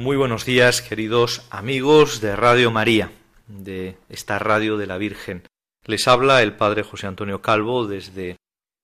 Muy 0.00 0.16
buenos 0.16 0.46
días, 0.46 0.80
queridos 0.80 1.46
amigos 1.50 2.22
de 2.22 2.34
Radio 2.34 2.70
María, 2.70 3.12
de 3.46 3.98
esta 4.08 4.38
radio 4.38 4.78
de 4.78 4.86
la 4.86 4.96
Virgen. 4.96 5.42
Les 5.84 6.08
habla 6.08 6.40
el 6.40 6.54
Padre 6.54 6.84
José 6.84 7.06
Antonio 7.06 7.42
Calvo 7.42 7.86
desde 7.86 8.36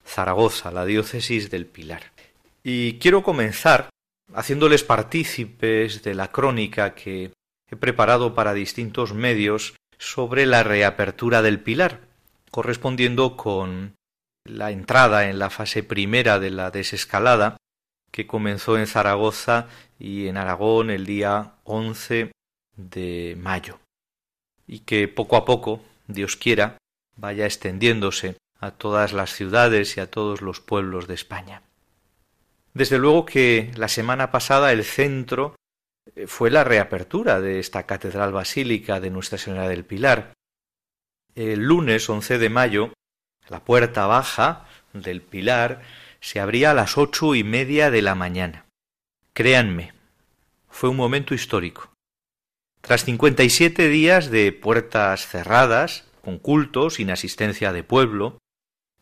Zaragoza, 0.05 0.71
la 0.71 0.85
diócesis 0.85 1.51
del 1.51 1.65
Pilar. 1.65 2.03
Y 2.63 2.99
quiero 2.99 3.23
comenzar 3.23 3.89
haciéndoles 4.35 4.85
partícipes 4.85 6.03
de 6.03 6.15
la 6.15 6.31
crónica 6.31 6.95
que 6.95 7.33
he 7.71 7.77
preparado 7.77 8.35
para 8.35 8.53
distintos 8.53 9.15
medios 9.15 9.75
sobre 9.97 10.45
la 10.45 10.65
reapertura 10.65 11.41
del 11.41 11.61
Pilar, 11.61 12.01
correspondiendo 12.51 13.39
con 13.39 13.95
la 14.45 14.71
entrada 14.71 15.31
en 15.31 15.39
la 15.39 15.49
fase 15.49 15.83
primera 15.83 16.39
de 16.39 16.51
la 16.51 16.71
desescalada 16.71 17.57
que 18.17 18.27
comenzó 18.27 18.79
en 18.79 18.87
Zaragoza 18.87 19.69
y 19.99 20.29
en 20.29 20.39
Aragón 20.39 20.89
el 20.89 21.05
día 21.05 21.57
11 21.65 22.33
de 22.75 23.37
mayo 23.39 23.79
y 24.67 24.81
que 24.81 25.07
poco 25.07 25.37
a 25.37 25.45
poco, 25.45 25.83
Dios 26.07 26.37
quiera, 26.37 26.79
vaya 27.15 27.45
extendiéndose 27.45 28.39
a 28.59 28.71
todas 28.71 29.13
las 29.13 29.35
ciudades 29.35 29.99
y 29.99 30.01
a 30.01 30.11
todos 30.11 30.41
los 30.41 30.63
pueblos 30.63 31.07
de 31.09 31.13
España. 31.13 31.61
Desde 32.73 32.97
luego 32.97 33.27
que 33.27 33.71
la 33.77 33.89
semana 33.89 34.31
pasada 34.31 34.73
el 34.73 34.85
centro 34.85 35.55
eh, 36.15 36.27
fue 36.27 36.51
la 36.51 36.65
reapertura 36.65 37.43
de 37.43 37.59
esta 37.59 37.85
catedral 37.85 38.33
basílica 38.33 38.99
de 38.99 39.11
Nuestra 39.11 39.37
Señora 39.37 39.69
del 39.69 39.85
Pilar. 39.85 40.33
El 41.35 41.65
lunes 41.65 42.09
11 42.09 42.39
de 42.39 42.49
mayo, 42.49 42.95
la 43.51 43.63
puerta 43.63 44.07
baja 44.07 44.65
del 44.95 45.21
Pilar 45.21 45.83
se 46.27 46.41
abría 46.41 46.73
a 46.73 46.75
las 46.75 46.99
ocho 46.99 47.37
y 47.37 47.45
media 47.45 47.93
de 47.93 48.03
la 48.03 48.17
mañana. 48.17 48.67
Créanme, 49.33 49.93
fue 50.69 50.91
un 50.91 50.97
momento 50.97 51.35
histórico. 51.35 51.93
Tras 52.81 53.05
cincuenta 53.05 53.45
y 53.45 53.49
siete 53.49 53.89
días 53.89 54.29
de 54.33 54.51
puertas 54.51 55.29
cerradas, 55.29 56.05
con 56.25 56.41
cultos, 56.41 56.95
sin 56.95 57.13
asistencia 57.13 57.73
de 57.73 57.85
pueblo, 57.85 58.39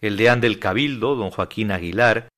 el 0.03 0.19
deán 0.19 0.43
del 0.43 0.59
Cabildo, 0.59 1.15
don 1.15 1.31
Joaquín 1.31 1.73
Aguilar, 1.73 2.29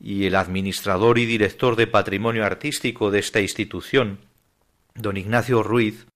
y 0.00 0.26
el 0.26 0.34
administrador 0.34 1.20
y 1.20 1.26
director 1.26 1.76
de 1.76 1.86
patrimonio 1.86 2.44
artístico 2.44 3.12
de 3.12 3.20
esta 3.20 3.40
institución, 3.40 4.18
don 4.96 5.16
Ignacio 5.16 5.62
Ruiz, 5.62 6.08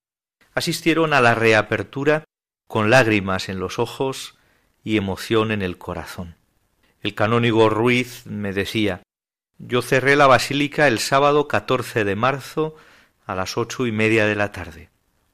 asistieron 0.52 1.12
a 1.12 1.20
la 1.20 1.36
reapertura 1.36 2.24
con 2.66 2.90
lágrimas 2.90 3.48
en 3.48 3.60
los 3.60 3.78
ojos 3.78 4.36
y 4.82 4.96
emoción 4.96 5.52
en 5.52 5.62
el 5.62 5.78
corazón. 5.78 6.35
El 7.06 7.14
canónigo 7.14 7.68
Ruiz 7.68 8.26
me 8.26 8.52
decía 8.52 9.04
Yo 9.58 9.80
cerré 9.80 10.16
la 10.16 10.26
basílica 10.26 10.88
el 10.88 10.98
sábado 10.98 11.46
catorce 11.46 12.02
de 12.02 12.16
marzo 12.16 12.74
a 13.26 13.36
las 13.36 13.56
ocho 13.56 13.86
y 13.86 13.92
media 13.92 14.26
de 14.26 14.34
la 14.34 14.50
tarde. 14.50 14.90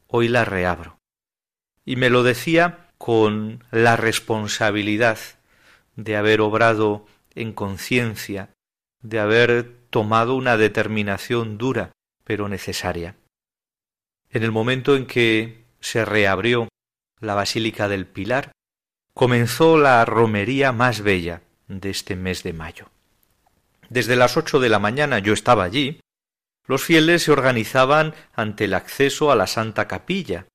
Hoy 0.06 0.28
la 0.28 0.44
reabro. 0.44 0.98
Y 1.86 1.96
me 1.96 2.10
lo 2.10 2.24
decía 2.24 2.90
con 2.98 3.64
la 3.70 3.96
responsabilidad 3.96 5.18
de 5.96 6.14
haber 6.14 6.42
obrado 6.42 7.06
en 7.34 7.54
conciencia, 7.54 8.50
de 9.00 9.18
haber 9.18 9.72
tomado 9.88 10.34
una 10.34 10.58
determinación 10.58 11.56
dura, 11.56 11.92
pero 12.22 12.50
necesaria. 12.50 13.16
En 14.28 14.42
el 14.42 14.52
momento 14.52 14.94
en 14.94 15.06
que 15.06 15.64
se 15.80 16.04
reabrió 16.04 16.68
la 17.18 17.34
Basílica 17.34 17.88
del 17.88 18.06
Pilar, 18.06 18.52
comenzó 19.14 19.78
la 19.78 20.04
romería 20.04 20.72
más 20.72 21.00
bella, 21.00 21.40
de 21.68 21.90
este 21.90 22.16
mes 22.16 22.42
de 22.42 22.52
mayo. 22.52 22.90
Desde 23.88 24.16
las 24.16 24.36
ocho 24.36 24.60
de 24.60 24.68
la 24.68 24.78
mañana 24.78 25.18
yo 25.18 25.32
estaba 25.32 25.64
allí. 25.64 26.00
Los 26.66 26.84
fieles 26.84 27.24
se 27.24 27.32
organizaban 27.32 28.14
ante 28.34 28.64
el 28.64 28.74
acceso 28.74 29.30
a 29.30 29.36
la 29.36 29.46
Santa 29.46 29.88
Capilla. 29.88 30.46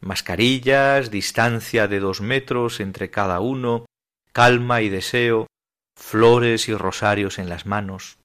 Mascarillas, 0.00 1.10
distancia 1.10 1.88
de 1.88 2.00
dos 2.00 2.20
metros 2.20 2.80
entre 2.80 3.10
cada 3.10 3.40
uno, 3.40 3.86
calma 4.32 4.82
y 4.82 4.88
deseo, 4.88 5.46
flores 5.96 6.68
y 6.68 6.74
rosarios 6.74 7.38
en 7.38 7.48
las 7.48 7.66
manos. 7.66 8.18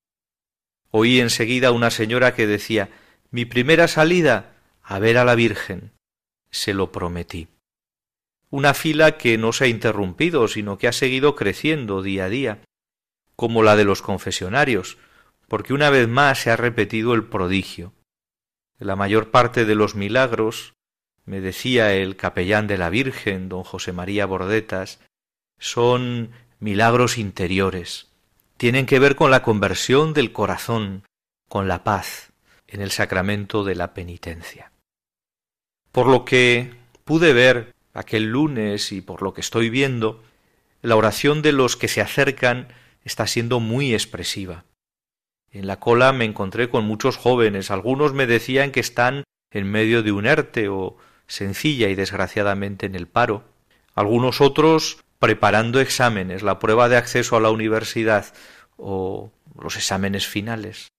Oí 0.92 1.20
enseguida 1.20 1.72
una 1.72 1.90
señora 1.92 2.36
que 2.36 2.48
decía 2.48 2.90
Mi 3.32 3.46
primera 3.46 3.88
salida 3.88 4.54
a 4.84 5.00
ver 5.00 5.18
a 5.18 5.26
la 5.26 5.36
Virgen. 5.36 5.92
Se 6.52 6.74
lo 6.74 6.92
prometí 6.92 7.50
una 8.50 8.74
fila 8.74 9.18
que 9.18 9.38
no 9.38 9.54
se 9.54 9.66
ha 9.66 9.68
interrumpido, 9.68 10.48
sino 10.48 10.78
que 10.78 10.88
ha 10.88 10.94
seguido 10.94 11.36
creciendo 11.36 12.02
día 12.02 12.26
a 12.26 12.30
día, 12.30 12.62
como 13.36 13.64
la 13.64 13.76
de 13.76 13.84
los 13.84 14.02
confesionarios, 14.02 14.98
porque 15.48 15.74
una 15.74 15.90
vez 15.90 16.08
más 16.08 16.40
se 16.40 16.52
ha 16.52 16.56
repetido 16.56 17.14
el 17.14 17.26
prodigio. 17.26 17.94
La 18.80 18.96
mayor 18.96 19.32
parte 19.32 19.66
de 19.66 19.76
los 19.76 19.96
milagros, 19.96 20.74
me 21.26 21.42
decía 21.42 21.94
el 21.94 22.16
capellán 22.16 22.68
de 22.68 22.78
la 22.78 22.90
Virgen, 22.90 23.50
don 23.50 23.64
José 23.64 23.92
María 23.92 24.26
Bordetas, 24.26 25.00
son 25.60 26.32
milagros 26.60 27.18
interiores, 27.18 28.10
tienen 28.58 28.86
que 28.86 29.00
ver 29.00 29.16
con 29.16 29.32
la 29.32 29.42
conversión 29.42 30.14
del 30.14 30.32
corazón, 30.32 31.04
con 31.50 31.68
la 31.68 31.84
paz, 31.84 32.32
en 32.68 32.82
el 32.82 32.92
sacramento 32.92 33.64
de 33.64 33.76
la 33.76 33.94
penitencia. 33.94 34.72
Por 35.92 36.08
lo 36.08 36.26
que 36.26 36.74
pude 37.04 37.34
ver 37.34 37.75
aquel 37.96 38.26
lunes 38.26 38.92
y 38.92 39.02
por 39.02 39.24
lo 39.24 39.34
que 39.34 39.42
estoy 39.42 39.72
viendo, 39.72 40.22
la 40.84 40.96
oración 40.96 41.42
de 41.42 41.54
los 41.54 41.76
que 41.76 41.88
se 41.88 42.02
acercan 42.02 42.68
está 43.04 43.26
siendo 43.26 43.60
muy 43.60 43.94
expresiva. 43.94 44.66
En 45.52 45.66
la 45.66 45.80
cola 45.80 46.12
me 46.12 46.26
encontré 46.26 46.70
con 46.70 46.86
muchos 46.86 47.18
jóvenes, 47.18 47.72
algunos 47.72 48.14
me 48.14 48.28
decían 48.28 48.72
que 48.72 48.82
están 48.82 49.24
en 49.52 49.72
medio 49.72 50.04
de 50.04 50.12
un 50.12 50.26
ERTE 50.26 50.68
o 50.68 50.98
sencilla 51.28 51.88
y 51.88 51.96
desgraciadamente 51.96 52.86
en 52.86 52.96
el 52.96 53.08
paro, 53.08 53.46
algunos 53.96 54.42
otros 54.42 55.00
preparando 55.18 55.80
exámenes, 55.80 56.44
la 56.44 56.60
prueba 56.60 56.90
de 56.90 56.98
acceso 56.98 57.38
a 57.38 57.40
la 57.40 57.50
universidad 57.50 58.34
o 58.76 59.32
los 59.58 59.78
exámenes 59.78 60.28
finales. 60.28 60.90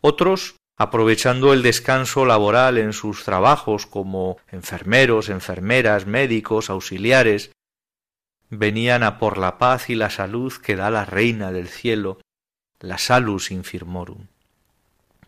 Otros 0.00 0.54
aprovechando 0.76 1.52
el 1.52 1.62
descanso 1.62 2.26
laboral 2.26 2.76
en 2.76 2.92
sus 2.92 3.24
trabajos 3.24 3.86
como 3.86 4.36
enfermeros, 4.48 5.30
enfermeras, 5.30 6.06
médicos, 6.06 6.68
auxiliares, 6.68 7.50
venían 8.50 9.02
a 9.02 9.18
por 9.18 9.38
la 9.38 9.58
paz 9.58 9.88
y 9.88 9.94
la 9.94 10.10
salud 10.10 10.52
que 10.52 10.76
da 10.76 10.90
la 10.90 11.04
reina 11.04 11.50
del 11.50 11.68
cielo, 11.68 12.20
la 12.78 12.98
salus 12.98 13.50
infirmorum. 13.50 14.26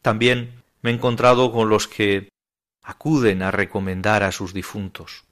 También 0.03 0.63
me 0.83 0.91
he 0.91 0.95
encontrado 0.95 1.51
con 1.51 1.69
los 1.69 1.89
que 1.89 2.29
acuden 2.83 3.43
a 3.43 3.51
recomendar 3.51 4.23
a 4.23 4.33
sus 4.33 4.53
difuntos. 4.53 5.25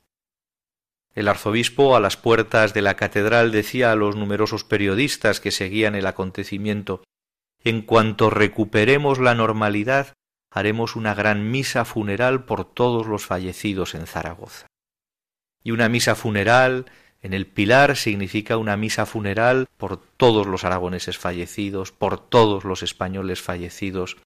El 1.14 1.28
arzobispo 1.28 1.96
a 1.96 2.00
las 2.00 2.16
puertas 2.16 2.74
de 2.74 2.82
la 2.82 2.94
catedral 2.94 3.52
decía 3.52 3.92
a 3.92 3.96
los 3.96 4.16
numerosos 4.16 4.64
periodistas 4.64 5.40
que 5.40 5.50
seguían 5.50 5.94
el 5.94 6.06
acontecimiento 6.06 7.02
en 7.66 7.82
cuanto 7.82 8.30
recuperemos 8.30 9.18
la 9.18 9.34
normalidad, 9.34 10.12
haremos 10.52 10.94
una 10.94 11.14
gran 11.14 11.50
misa 11.50 11.84
funeral 11.84 12.44
por 12.44 12.64
todos 12.64 13.08
los 13.08 13.26
fallecidos 13.26 13.96
en 13.96 14.06
Zaragoza. 14.06 14.68
Y 15.64 15.72
una 15.72 15.88
misa 15.88 16.14
funeral 16.14 16.86
en 17.22 17.34
el 17.34 17.48
Pilar 17.48 17.96
significa 17.96 18.56
una 18.56 18.76
misa 18.76 19.04
funeral 19.04 19.66
por 19.78 20.00
todos 20.00 20.46
los 20.46 20.62
aragoneses 20.62 21.18
fallecidos, 21.18 21.90
por 21.90 22.20
todos 22.20 22.62
los 22.62 22.84
españoles 22.84 23.42
fallecidos, 23.42 24.16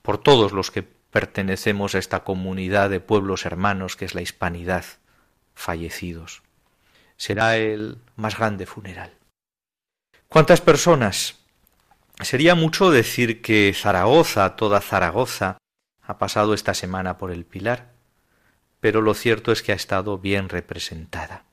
por 0.00 0.16
todos 0.16 0.52
los 0.52 0.70
que 0.70 0.82
pertenecemos 0.82 1.94
a 1.94 1.98
esta 1.98 2.24
comunidad 2.24 2.88
de 2.88 3.00
pueblos 3.00 3.44
hermanos 3.44 3.96
que 3.96 4.06
es 4.06 4.14
la 4.14 4.22
hispanidad, 4.22 4.86
fallecidos. 5.54 6.42
Será 7.18 7.58
el 7.58 7.98
más 8.16 8.38
grande 8.38 8.64
funeral. 8.64 9.12
¿Cuántas 10.28 10.62
personas 10.62 11.45
Sería 12.20 12.54
mucho 12.54 12.90
decir 12.90 13.42
que 13.42 13.72
Zaragoza, 13.74 14.56
toda 14.56 14.80
Zaragoza, 14.80 15.58
ha 16.02 16.18
pasado 16.18 16.54
esta 16.54 16.72
semana 16.72 17.18
por 17.18 17.30
el 17.30 17.44
Pilar, 17.44 17.92
pero 18.80 19.02
lo 19.02 19.14
cierto 19.14 19.52
es 19.52 19.62
que 19.62 19.72
ha 19.72 19.76
estado 19.76 20.18
bien 20.18 20.48
representada. 20.48 21.44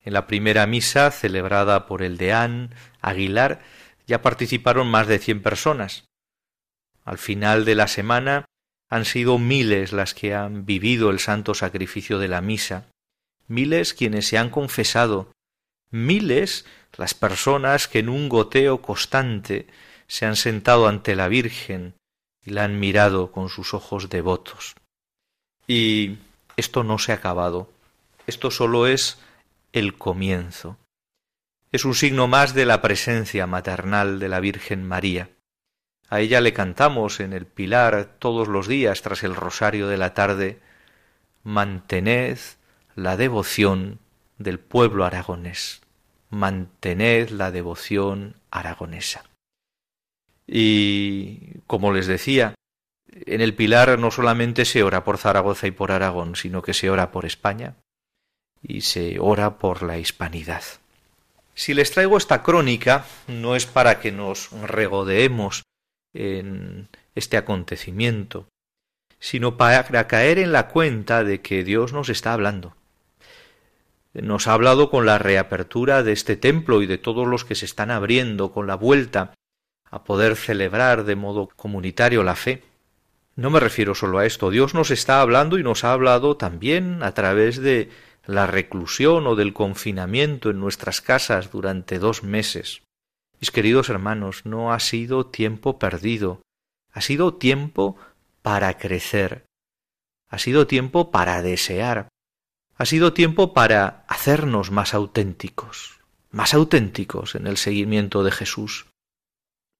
En 0.00 0.12
la 0.12 0.26
primera 0.26 0.66
misa, 0.66 1.10
celebrada 1.10 1.86
por 1.86 2.02
el 2.02 2.18
deán 2.18 2.74
Aguilar, 3.00 3.62
ya 4.06 4.20
participaron 4.20 4.86
más 4.86 5.06
de 5.06 5.18
cien 5.18 5.42
personas. 5.42 6.04
Al 7.04 7.18
final 7.18 7.64
de 7.64 7.74
la 7.74 7.88
semana 7.88 8.44
han 8.90 9.06
sido 9.06 9.38
miles 9.38 9.92
las 9.92 10.14
que 10.14 10.34
han 10.34 10.66
vivido 10.66 11.10
el 11.10 11.18
santo 11.18 11.54
sacrificio 11.54 12.18
de 12.18 12.28
la 12.28 12.42
misa, 12.42 12.90
miles 13.48 13.94
quienes 13.94 14.28
se 14.28 14.38
han 14.38 14.50
confesado, 14.50 15.32
miles 15.90 16.66
las 16.96 17.14
personas 17.14 17.88
que 17.88 18.00
en 18.00 18.08
un 18.08 18.28
goteo 18.28 18.82
constante 18.82 19.66
se 20.06 20.26
han 20.26 20.36
sentado 20.36 20.88
ante 20.88 21.16
la 21.16 21.28
Virgen 21.28 21.94
y 22.44 22.50
la 22.50 22.64
han 22.64 22.78
mirado 22.78 23.32
con 23.32 23.48
sus 23.48 23.74
ojos 23.74 24.08
devotos. 24.10 24.74
Y 25.66 26.18
esto 26.56 26.84
no 26.84 26.98
se 26.98 27.12
ha 27.12 27.16
acabado, 27.16 27.70
esto 28.26 28.50
solo 28.50 28.86
es 28.86 29.18
el 29.72 29.96
comienzo. 29.96 30.76
Es 31.72 31.84
un 31.84 31.94
signo 31.94 32.28
más 32.28 32.54
de 32.54 32.66
la 32.66 32.80
presencia 32.80 33.46
maternal 33.46 34.20
de 34.20 34.28
la 34.28 34.40
Virgen 34.40 34.86
María. 34.86 35.30
A 36.08 36.20
ella 36.20 36.40
le 36.40 36.52
cantamos 36.52 37.18
en 37.18 37.32
el 37.32 37.46
pilar 37.46 38.16
todos 38.18 38.46
los 38.46 38.68
días 38.68 39.02
tras 39.02 39.24
el 39.24 39.34
rosario 39.34 39.88
de 39.88 39.96
la 39.96 40.14
tarde, 40.14 40.60
mantened 41.42 42.38
la 42.94 43.16
devoción 43.16 43.98
del 44.38 44.60
pueblo 44.60 45.04
aragonés, 45.04 45.80
mantened 46.34 47.30
la 47.30 47.50
devoción 47.50 48.36
aragonesa. 48.50 49.24
Y, 50.46 51.60
como 51.66 51.92
les 51.92 52.06
decía, 52.06 52.54
en 53.10 53.40
el 53.40 53.54
pilar 53.54 53.98
no 53.98 54.10
solamente 54.10 54.64
se 54.64 54.82
ora 54.82 55.04
por 55.04 55.18
Zaragoza 55.18 55.66
y 55.66 55.70
por 55.70 55.92
Aragón, 55.92 56.36
sino 56.36 56.62
que 56.62 56.74
se 56.74 56.90
ora 56.90 57.10
por 57.12 57.24
España 57.24 57.76
y 58.62 58.82
se 58.82 59.18
ora 59.20 59.58
por 59.58 59.82
la 59.82 59.98
hispanidad. 59.98 60.62
Si 61.54 61.72
les 61.72 61.92
traigo 61.92 62.16
esta 62.16 62.42
crónica, 62.42 63.06
no 63.28 63.54
es 63.54 63.66
para 63.66 64.00
que 64.00 64.10
nos 64.10 64.50
regodeemos 64.50 65.62
en 66.12 66.88
este 67.14 67.36
acontecimiento, 67.36 68.48
sino 69.20 69.56
para 69.56 70.08
caer 70.08 70.38
en 70.38 70.52
la 70.52 70.68
cuenta 70.68 71.22
de 71.22 71.40
que 71.40 71.62
Dios 71.62 71.92
nos 71.92 72.08
está 72.08 72.32
hablando. 72.32 72.74
Nos 74.14 74.46
ha 74.46 74.54
hablado 74.54 74.90
con 74.90 75.06
la 75.06 75.18
reapertura 75.18 76.02
de 76.02 76.12
este 76.12 76.36
templo 76.36 76.82
y 76.82 76.86
de 76.86 76.98
todos 76.98 77.26
los 77.26 77.44
que 77.44 77.56
se 77.56 77.64
están 77.64 77.90
abriendo 77.90 78.52
con 78.52 78.66
la 78.66 78.76
vuelta 78.76 79.34
a 79.90 80.04
poder 80.04 80.36
celebrar 80.36 81.04
de 81.04 81.16
modo 81.16 81.48
comunitario 81.56 82.22
la 82.22 82.36
fe. 82.36 82.62
No 83.36 83.50
me 83.50 83.58
refiero 83.58 83.96
solo 83.96 84.18
a 84.18 84.26
esto, 84.26 84.50
Dios 84.50 84.74
nos 84.74 84.92
está 84.92 85.20
hablando 85.20 85.58
y 85.58 85.64
nos 85.64 85.82
ha 85.82 85.92
hablado 85.92 86.36
también 86.36 87.02
a 87.02 87.12
través 87.12 87.60
de 87.60 87.90
la 88.24 88.46
reclusión 88.46 89.26
o 89.26 89.34
del 89.34 89.52
confinamiento 89.52 90.50
en 90.50 90.60
nuestras 90.60 91.00
casas 91.00 91.50
durante 91.50 91.98
dos 91.98 92.22
meses. 92.22 92.82
Mis 93.40 93.50
queridos 93.50 93.90
hermanos, 93.90 94.46
no 94.46 94.72
ha 94.72 94.78
sido 94.78 95.26
tiempo 95.26 95.78
perdido, 95.78 96.40
ha 96.92 97.00
sido 97.00 97.34
tiempo 97.34 97.96
para 98.42 98.78
crecer, 98.78 99.44
ha 100.28 100.38
sido 100.38 100.66
tiempo 100.66 101.10
para 101.10 101.42
desear, 101.42 102.08
ha 102.76 102.86
sido 102.86 103.12
tiempo 103.12 103.54
para 103.54 104.04
hacernos 104.08 104.70
más 104.70 104.94
auténticos, 104.94 106.00
más 106.30 106.54
auténticos 106.54 107.34
en 107.34 107.46
el 107.46 107.56
seguimiento 107.56 108.24
de 108.24 108.32
Jesús, 108.32 108.86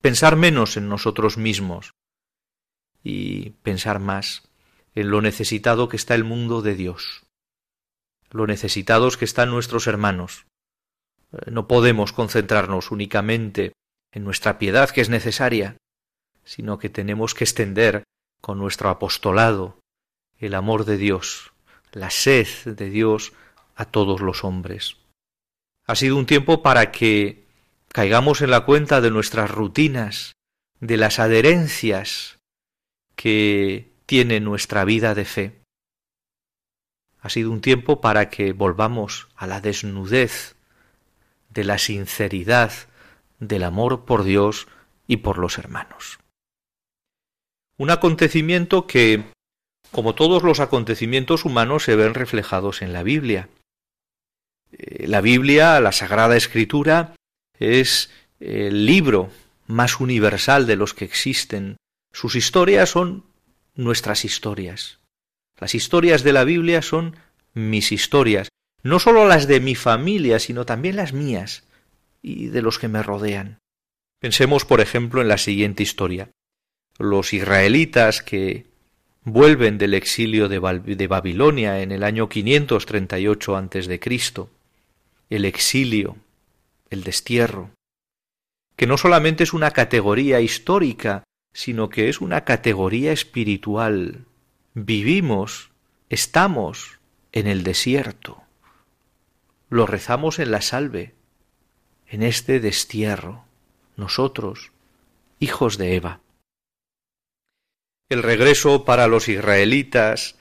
pensar 0.01 0.37
menos 0.37 0.77
en 0.77 0.89
nosotros 0.89 1.37
mismos 1.37 1.95
y 3.03 3.51
pensar 3.63 3.99
más 3.99 4.49
en 4.95 5.11
lo 5.11 5.21
necesitado 5.21 5.89
que 5.89 5.97
está 5.97 6.15
el 6.15 6.25
mundo 6.25 6.63
de 6.63 6.75
Dios 6.75 7.25
lo 8.35 8.49
necesitados 8.49 9.17
que 9.17 9.25
están 9.25 9.51
nuestros 9.51 9.87
hermanos. 9.87 10.47
Eh, 11.33 11.51
no 11.53 11.69
podemos 11.69 12.13
concentrarnos 12.13 12.91
únicamente 12.91 13.73
en 14.13 14.25
nuestra 14.25 14.59
piedad 14.59 14.91
que 14.91 15.01
es 15.01 15.09
necesaria, 15.09 15.77
sino 16.45 16.81
que 16.81 16.91
tenemos 16.91 17.33
que 17.33 17.45
extender 17.45 18.03
con 18.41 18.59
nuestro 18.59 18.91
apostolado 18.91 19.79
el 20.37 20.55
amor 20.55 20.85
de 20.85 20.97
Dios, 20.97 21.54
la 21.95 22.11
sed 22.11 22.47
de 22.65 22.91
Dios 22.91 23.33
a 23.75 23.85
todos 23.87 24.21
los 24.21 24.45
hombres. 24.45 24.97
Ha 25.87 25.97
sido 25.97 26.17
un 26.17 26.27
tiempo 26.27 26.63
para 26.63 26.93
que 26.93 27.45
caigamos 27.89 28.43
en 28.43 28.51
la 28.51 28.65
cuenta 28.65 29.01
de 29.01 29.11
nuestras 29.11 29.51
rutinas, 29.51 30.35
de 30.81 30.97
las 30.97 31.19
adherencias 31.19 32.39
que 33.17 33.91
tiene 34.07 34.41
nuestra 34.41 34.85
vida 34.85 35.15
de 35.15 35.25
fe. 35.25 35.61
Ha 37.21 37.31
sido 37.31 37.51
un 37.51 37.61
tiempo 37.61 38.01
para 38.01 38.29
que 38.29 38.53
volvamos 38.53 39.29
a 39.37 39.47
la 39.47 39.61
desnudez 39.61 40.57
de 41.49 41.65
la 41.65 41.79
sinceridad 41.79 42.73
del 43.39 43.63
amor 43.63 44.05
por 44.05 44.25
Dios 44.25 44.67
y 45.07 45.19
por 45.19 45.39
los 45.39 45.59
hermanos. 45.59 46.19
Un 47.77 47.91
acontecimiento 47.91 48.87
que, 48.87 49.25
como 49.95 50.17
todos 50.17 50.43
los 50.43 50.59
acontecimientos 50.59 51.45
humanos, 51.45 51.85
se 51.85 51.95
ven 51.95 52.15
reflejados 52.15 52.83
en 52.83 52.93
la 52.93 53.05
Biblia. 53.05 53.49
Eh, 54.73 55.07
la 55.07 55.21
Biblia, 55.21 55.79
la 55.81 55.93
Sagrada 55.93 56.37
Escritura, 56.37 57.15
es 57.61 58.11
el 58.41 58.87
libro 58.87 59.31
más 59.69 60.01
universal 60.01 60.67
de 60.67 60.75
los 60.75 60.95
que 60.95 61.05
existen. 61.05 61.77
Sus 62.13 62.35
historias 62.35 62.91
son 62.91 63.25
nuestras 63.77 64.25
historias. 64.25 64.99
Las 65.61 65.77
historias 65.77 66.25
de 66.25 66.33
la 66.33 66.43
Biblia 66.43 66.83
son 66.83 67.17
mis 67.53 67.93
historias, 67.93 68.49
no 68.83 68.99
sólo 68.99 69.29
las 69.29 69.47
de 69.47 69.61
mi 69.61 69.77
familia, 69.77 70.41
sino 70.41 70.67
también 70.67 70.97
las 70.97 71.13
mías 71.13 71.63
y 72.21 72.49
de 72.49 72.63
los 72.63 72.81
que 72.81 72.89
me 72.89 73.05
rodean. 73.05 73.61
Pensemos, 74.19 74.65
por 74.65 74.81
ejemplo, 74.81 75.23
en 75.23 75.29
la 75.29 75.39
siguiente 75.39 75.85
historia. 75.85 76.31
Los 76.99 77.33
israelitas 77.33 78.23
que 78.23 78.74
vuelven 79.25 79.79
del 79.79 79.95
exilio 79.95 80.49
de, 80.49 81.07
Babilonia 81.07 81.81
en 81.81 81.93
el 81.93 82.05
año 82.05 82.29
538 82.29 83.57
a.C., 83.57 84.01
el 85.31 85.45
exilio, 85.47 86.17
el 86.91 87.03
destierro, 87.03 87.71
que 88.77 88.87
no 88.87 88.99
solamente 88.99 89.45
es 89.45 89.53
una 89.53 89.71
categoría 89.71 90.41
histórica, 90.41 91.25
sino 91.53 91.89
que 91.89 92.09
es 92.09 92.21
una 92.21 92.45
categoría 92.45 93.13
espiritual, 93.13 94.27
Vivimos, 94.77 95.71
estamos 96.11 96.99
en 97.31 97.47
el 97.47 97.63
desierto. 97.63 98.43
Lo 99.71 99.87
rezamos 99.87 100.41
en 100.41 100.51
la 100.51 100.63
salve, 100.63 101.15
en 102.09 102.25
este 102.25 102.59
destierro, 102.59 103.45
nosotros, 103.97 104.73
hijos 105.39 105.79
de 105.79 105.95
Eva. 105.95 106.21
El 108.09 108.23
regreso 108.23 108.85
para 108.85 109.07
los 109.07 109.29
israelitas 109.29 110.37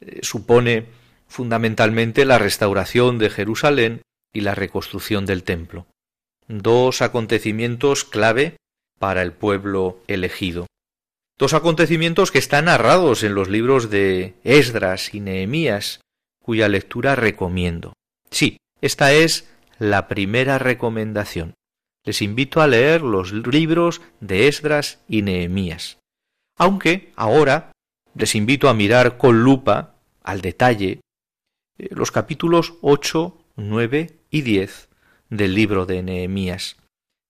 eh, 0.00 0.20
supone 0.22 0.86
fundamentalmente 1.28 2.24
la 2.24 2.38
restauración 2.38 3.18
de 3.18 3.30
Jerusalén 3.30 4.02
y 4.32 4.40
la 4.40 4.54
reconstrucción 4.54 5.26
del 5.26 5.42
templo, 5.44 5.86
dos 6.48 7.02
acontecimientos 7.02 8.04
clave 8.04 8.56
para 8.98 9.22
el 9.22 9.32
pueblo 9.32 10.00
elegido. 10.06 10.66
Dos 11.38 11.52
acontecimientos 11.52 12.30
que 12.30 12.38
están 12.38 12.66
narrados 12.66 13.22
en 13.22 13.34
los 13.34 13.48
libros 13.48 13.90
de 13.90 14.34
Esdras 14.42 15.14
y 15.14 15.20
Nehemías, 15.20 16.00
cuya 16.42 16.68
lectura 16.68 17.14
recomiendo. 17.14 17.92
Sí, 18.30 18.56
esta 18.80 19.12
es 19.12 19.50
la 19.78 20.08
primera 20.08 20.58
recomendación. 20.58 21.54
Les 22.04 22.22
invito 22.22 22.62
a 22.62 22.68
leer 22.68 23.02
los 23.02 23.32
libros 23.32 24.00
de 24.20 24.48
Esdras 24.48 25.00
y 25.08 25.22
Nehemías. 25.22 25.98
Aunque 26.56 27.12
ahora 27.16 27.72
les 28.14 28.34
invito 28.34 28.68
a 28.68 28.74
mirar 28.74 29.18
con 29.18 29.42
lupa, 29.42 29.94
al 30.22 30.40
detalle, 30.40 31.00
eh, 31.78 31.88
los 31.90 32.10
capítulos 32.10 32.74
ocho, 32.80 33.38
nueve 33.56 34.18
y 34.30 34.42
diez 34.42 34.88
del 35.28 35.54
libro 35.54 35.86
de 35.86 36.02
Nehemías, 36.02 36.76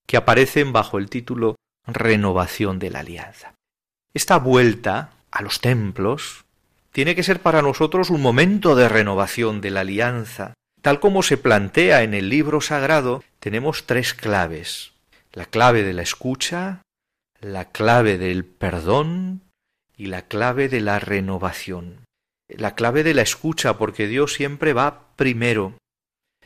que 0.07 0.17
aparecen 0.17 0.71
bajo 0.71 0.97
el 0.97 1.09
título 1.09 1.55
Renovación 1.85 2.79
de 2.79 2.89
la 2.89 2.99
Alianza. 2.99 3.53
Esta 4.13 4.37
vuelta 4.37 5.11
a 5.31 5.41
los 5.41 5.59
templos 5.59 6.45
tiene 6.91 7.13
que 7.13 7.23
ser 7.23 7.41
para 7.41 7.61
nosotros 7.61 8.09
un 8.09 8.21
momento 8.21 8.75
de 8.75 8.89
renovación 8.89 9.61
de 9.61 9.69
la 9.69 9.81
alianza. 9.81 10.53
Tal 10.81 10.99
como 10.99 11.21
se 11.21 11.37
plantea 11.37 12.01
en 12.01 12.13
el 12.13 12.29
libro 12.29 12.61
sagrado, 12.61 13.23
tenemos 13.39 13.85
tres 13.85 14.13
claves. 14.13 14.93
La 15.33 15.45
clave 15.45 15.83
de 15.83 15.93
la 15.93 16.01
escucha, 16.01 16.81
la 17.41 17.65
clave 17.65 18.17
del 18.17 18.45
perdón 18.45 19.41
y 19.95 20.07
la 20.07 20.23
clave 20.23 20.69
de 20.69 20.81
la 20.81 20.99
renovación. 20.99 22.05
La 22.47 22.75
clave 22.75 23.03
de 23.03 23.13
la 23.13 23.21
escucha, 23.21 23.77
porque 23.77 24.07
Dios 24.07 24.33
siempre 24.33 24.73
va 24.73 25.15
primero. 25.15 25.77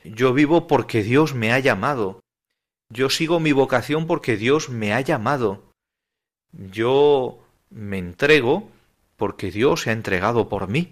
Yo 0.04 0.34
vivo 0.34 0.68
porque 0.68 1.04
Dios 1.04 1.34
me 1.34 1.54
ha 1.54 1.60
llamado. 1.60 2.22
Yo 2.90 3.10
sigo 3.10 3.40
mi 3.40 3.52
vocación 3.52 4.08
porque 4.08 4.36
Dios 4.36 4.70
me 4.70 4.94
ha 4.94 5.02
llamado. 5.02 5.72
Yo 6.52 7.46
me 7.70 7.98
entrego 7.98 8.70
porque 9.16 9.52
Dios 9.52 9.82
se 9.82 9.92
ha 9.92 9.94
entregado 9.94 10.50
por 10.50 10.68
mí. 10.68 10.92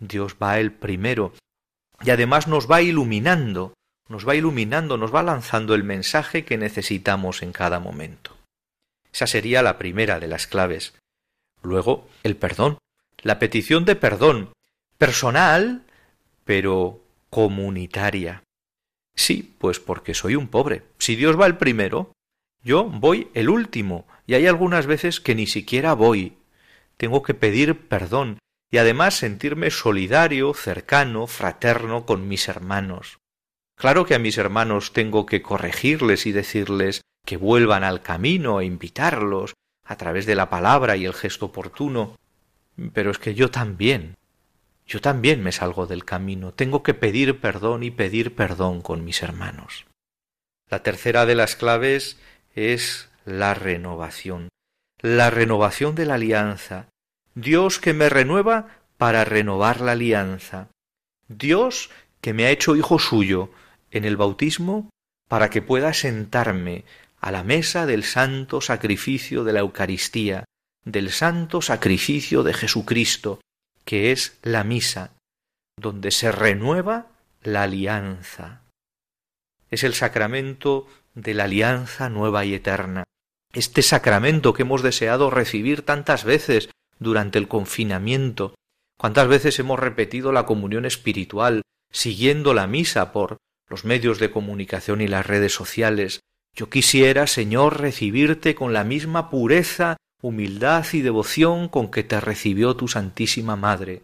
Dios 0.00 0.36
va 0.42 0.58
el 0.58 0.72
primero. 0.72 1.32
y 2.04 2.10
además 2.10 2.48
nos 2.48 2.68
va 2.68 2.82
iluminando, 2.82 3.74
nos 4.08 4.26
va 4.26 4.34
iluminando, 4.34 4.96
nos 4.98 5.14
va 5.14 5.22
lanzando 5.22 5.76
el 5.76 5.84
mensaje 5.84 6.44
que 6.44 6.58
necesitamos 6.58 7.42
en 7.42 7.52
cada 7.52 7.78
momento. 7.78 8.41
Esa 9.12 9.26
sería 9.26 9.62
la 9.62 9.78
primera 9.78 10.20
de 10.20 10.28
las 10.28 10.46
claves. 10.46 10.94
Luego, 11.62 12.08
el 12.22 12.36
perdón, 12.36 12.78
la 13.22 13.38
petición 13.38 13.84
de 13.84 13.94
perdón, 13.96 14.52
personal, 14.98 15.84
pero 16.44 17.04
comunitaria. 17.30 18.42
Sí, 19.14 19.54
pues 19.58 19.78
porque 19.78 20.14
soy 20.14 20.36
un 20.36 20.48
pobre. 20.48 20.82
Si 20.98 21.16
Dios 21.16 21.38
va 21.38 21.46
el 21.46 21.58
primero, 21.58 22.12
yo 22.62 22.84
voy 22.84 23.28
el 23.34 23.48
último, 23.48 24.06
y 24.26 24.34
hay 24.34 24.46
algunas 24.46 24.86
veces 24.86 25.20
que 25.20 25.34
ni 25.34 25.46
siquiera 25.46 25.94
voy. 25.94 26.38
Tengo 26.96 27.22
que 27.22 27.34
pedir 27.34 27.88
perdón 27.88 28.38
y 28.70 28.78
además 28.78 29.14
sentirme 29.14 29.70
solidario, 29.70 30.54
cercano, 30.54 31.26
fraterno 31.26 32.06
con 32.06 32.26
mis 32.26 32.48
hermanos. 32.48 33.18
Claro 33.82 34.06
que 34.06 34.14
a 34.14 34.20
mis 34.20 34.38
hermanos 34.38 34.92
tengo 34.92 35.26
que 35.26 35.42
corregirles 35.42 36.26
y 36.26 36.30
decirles 36.30 37.00
que 37.26 37.36
vuelvan 37.36 37.82
al 37.82 38.00
camino 38.00 38.60
e 38.60 38.64
invitarlos 38.64 39.54
a 39.84 39.96
través 39.96 40.24
de 40.24 40.36
la 40.36 40.48
palabra 40.48 40.96
y 40.96 41.04
el 41.04 41.14
gesto 41.14 41.46
oportuno. 41.46 42.16
Pero 42.92 43.10
es 43.10 43.18
que 43.18 43.34
yo 43.34 43.50
también, 43.50 44.14
yo 44.86 45.00
también 45.00 45.42
me 45.42 45.50
salgo 45.50 45.88
del 45.88 46.04
camino, 46.04 46.54
tengo 46.54 46.84
que 46.84 46.94
pedir 46.94 47.40
perdón 47.40 47.82
y 47.82 47.90
pedir 47.90 48.36
perdón 48.36 48.82
con 48.82 49.04
mis 49.04 49.20
hermanos. 49.20 49.86
La 50.70 50.84
tercera 50.84 51.26
de 51.26 51.34
las 51.34 51.56
claves 51.56 52.20
es 52.54 53.10
la 53.24 53.52
renovación, 53.52 54.48
la 55.00 55.28
renovación 55.30 55.96
de 55.96 56.06
la 56.06 56.14
alianza. 56.14 56.86
Dios 57.34 57.80
que 57.80 57.94
me 57.94 58.08
renueva 58.08 58.68
para 58.96 59.24
renovar 59.24 59.80
la 59.80 59.90
alianza. 59.90 60.68
Dios 61.26 61.90
que 62.20 62.32
me 62.32 62.46
ha 62.46 62.50
hecho 62.50 62.76
hijo 62.76 63.00
suyo 63.00 63.50
en 63.92 64.04
el 64.04 64.16
bautismo 64.16 64.90
para 65.28 65.50
que 65.50 65.62
pueda 65.62 65.94
sentarme 65.94 66.84
a 67.20 67.30
la 67.30 67.44
mesa 67.44 67.86
del 67.86 68.02
santo 68.02 68.60
sacrificio 68.60 69.44
de 69.44 69.52
la 69.52 69.60
Eucaristía, 69.60 70.44
del 70.84 71.10
santo 71.10 71.62
sacrificio 71.62 72.42
de 72.42 72.52
Jesucristo, 72.52 73.40
que 73.84 74.10
es 74.10 74.38
la 74.42 74.64
misa, 74.64 75.12
donde 75.78 76.10
se 76.10 76.32
renueva 76.32 77.06
la 77.42 77.62
alianza. 77.62 78.62
Es 79.70 79.84
el 79.84 79.94
sacramento 79.94 80.88
de 81.14 81.34
la 81.34 81.44
alianza 81.44 82.08
nueva 82.08 82.44
y 82.44 82.54
eterna. 82.54 83.04
Este 83.52 83.82
sacramento 83.82 84.54
que 84.54 84.62
hemos 84.62 84.82
deseado 84.82 85.30
recibir 85.30 85.82
tantas 85.82 86.24
veces 86.24 86.70
durante 86.98 87.38
el 87.38 87.48
confinamiento, 87.48 88.54
cuántas 88.98 89.28
veces 89.28 89.58
hemos 89.58 89.78
repetido 89.78 90.32
la 90.32 90.46
comunión 90.46 90.86
espiritual, 90.86 91.62
siguiendo 91.90 92.54
la 92.54 92.66
misa 92.66 93.12
por 93.12 93.36
los 93.72 93.86
medios 93.86 94.18
de 94.18 94.30
comunicación 94.30 95.00
y 95.00 95.08
las 95.08 95.26
redes 95.26 95.54
sociales. 95.54 96.20
Yo 96.54 96.68
quisiera, 96.68 97.26
Señor, 97.26 97.80
recibirte 97.80 98.54
con 98.54 98.74
la 98.74 98.84
misma 98.84 99.30
pureza, 99.30 99.96
humildad 100.20 100.84
y 100.92 101.00
devoción 101.00 101.70
con 101.70 101.90
que 101.90 102.04
te 102.04 102.20
recibió 102.20 102.76
tu 102.76 102.86
Santísima 102.86 103.56
Madre, 103.56 104.02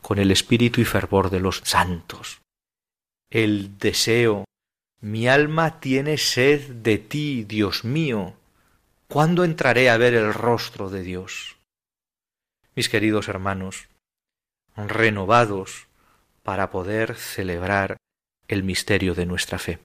con 0.00 0.20
el 0.20 0.30
espíritu 0.30 0.80
y 0.80 0.84
fervor 0.84 1.30
de 1.30 1.40
los 1.40 1.62
santos. 1.64 2.42
El 3.28 3.76
deseo 3.78 4.44
mi 5.00 5.26
alma 5.26 5.80
tiene 5.80 6.16
sed 6.16 6.70
de 6.70 6.98
ti, 6.98 7.42
Dios 7.42 7.82
mío. 7.82 8.34
¿Cuándo 9.08 9.42
entraré 9.42 9.90
a 9.90 9.96
ver 9.96 10.14
el 10.14 10.32
rostro 10.32 10.90
de 10.90 11.02
Dios? 11.02 11.56
Mis 12.76 12.88
queridos 12.88 13.26
hermanos, 13.26 13.88
renovados 14.76 15.88
para 16.44 16.70
poder 16.70 17.16
celebrar 17.16 17.96
el 18.52 18.62
misterio 18.62 19.14
de 19.14 19.24
nuestra 19.24 19.58
fe. 19.58 19.78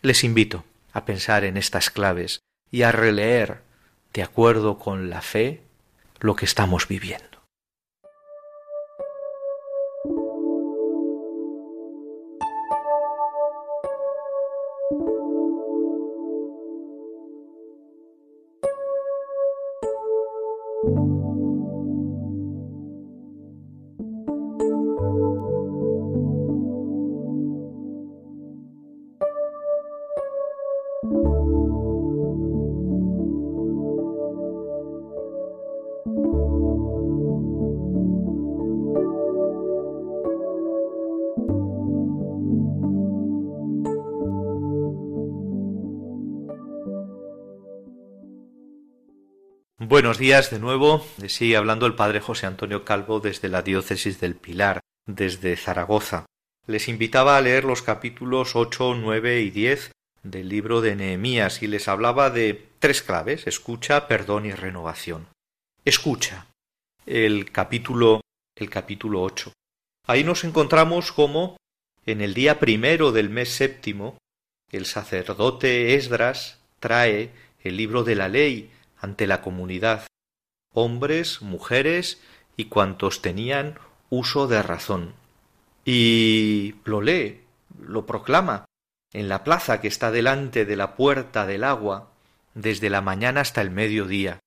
Les 0.00 0.24
invito 0.24 0.64
a 0.92 1.04
pensar 1.04 1.44
en 1.44 1.56
estas 1.56 1.88
claves 1.88 2.40
y 2.70 2.82
a 2.82 2.90
releer, 2.90 3.62
de 4.12 4.24
acuerdo 4.24 4.78
con 4.78 5.08
la 5.08 5.22
fe, 5.22 5.62
lo 6.18 6.34
que 6.34 6.44
estamos 6.44 6.88
viviendo. 6.88 7.31
Buenos 50.02 50.18
días 50.18 50.50
de 50.50 50.58
nuevo. 50.58 51.06
Sigue 51.28 51.56
hablando 51.56 51.86
el 51.86 51.94
padre 51.94 52.18
José 52.18 52.46
Antonio 52.46 52.84
Calvo 52.84 53.20
desde 53.20 53.48
la 53.48 53.62
diócesis 53.62 54.18
del 54.18 54.34
Pilar, 54.34 54.80
desde 55.06 55.56
Zaragoza. 55.56 56.26
Les 56.66 56.88
invitaba 56.88 57.36
a 57.36 57.40
leer 57.40 57.62
los 57.62 57.82
capítulos 57.82 58.56
ocho, 58.56 58.94
nueve 58.94 59.42
y 59.42 59.50
diez 59.50 59.92
del 60.24 60.48
libro 60.48 60.80
de 60.80 60.96
Nehemías 60.96 61.62
y 61.62 61.68
les 61.68 61.86
hablaba 61.86 62.30
de 62.30 62.66
tres 62.80 63.00
claves 63.00 63.46
escucha, 63.46 64.08
perdón 64.08 64.46
y 64.46 64.50
renovación. 64.50 65.28
Escucha. 65.84 66.48
El 67.06 67.52
capítulo 67.52 68.22
el 68.56 68.70
capítulo 68.70 69.22
ocho. 69.22 69.52
Ahí 70.08 70.24
nos 70.24 70.42
encontramos 70.42 71.12
como 71.12 71.56
en 72.06 72.22
el 72.22 72.34
día 72.34 72.58
primero 72.58 73.12
del 73.12 73.30
mes 73.30 73.50
séptimo 73.50 74.18
el 74.72 74.84
sacerdote 74.86 75.94
Esdras 75.94 76.58
trae 76.80 77.30
el 77.62 77.76
libro 77.76 78.02
de 78.02 78.16
la 78.16 78.28
ley 78.28 78.72
ante 79.02 79.26
la 79.26 79.42
comunidad, 79.42 80.06
hombres, 80.72 81.42
mujeres 81.42 82.22
y 82.56 82.66
cuantos 82.66 83.20
tenían 83.20 83.78
uso 84.08 84.46
de 84.46 84.62
razón. 84.62 85.14
Y 85.84 86.76
lo 86.84 87.02
lee, 87.02 87.42
lo 87.78 88.06
proclama, 88.06 88.64
en 89.12 89.28
la 89.28 89.44
plaza 89.44 89.80
que 89.80 89.88
está 89.88 90.10
delante 90.10 90.64
de 90.64 90.76
la 90.76 90.94
puerta 90.94 91.46
del 91.46 91.64
agua, 91.64 92.10
desde 92.54 92.88
la 92.90 93.00
mañana 93.00 93.40
hasta 93.40 93.60
el 93.60 93.70
mediodía. 93.70 94.38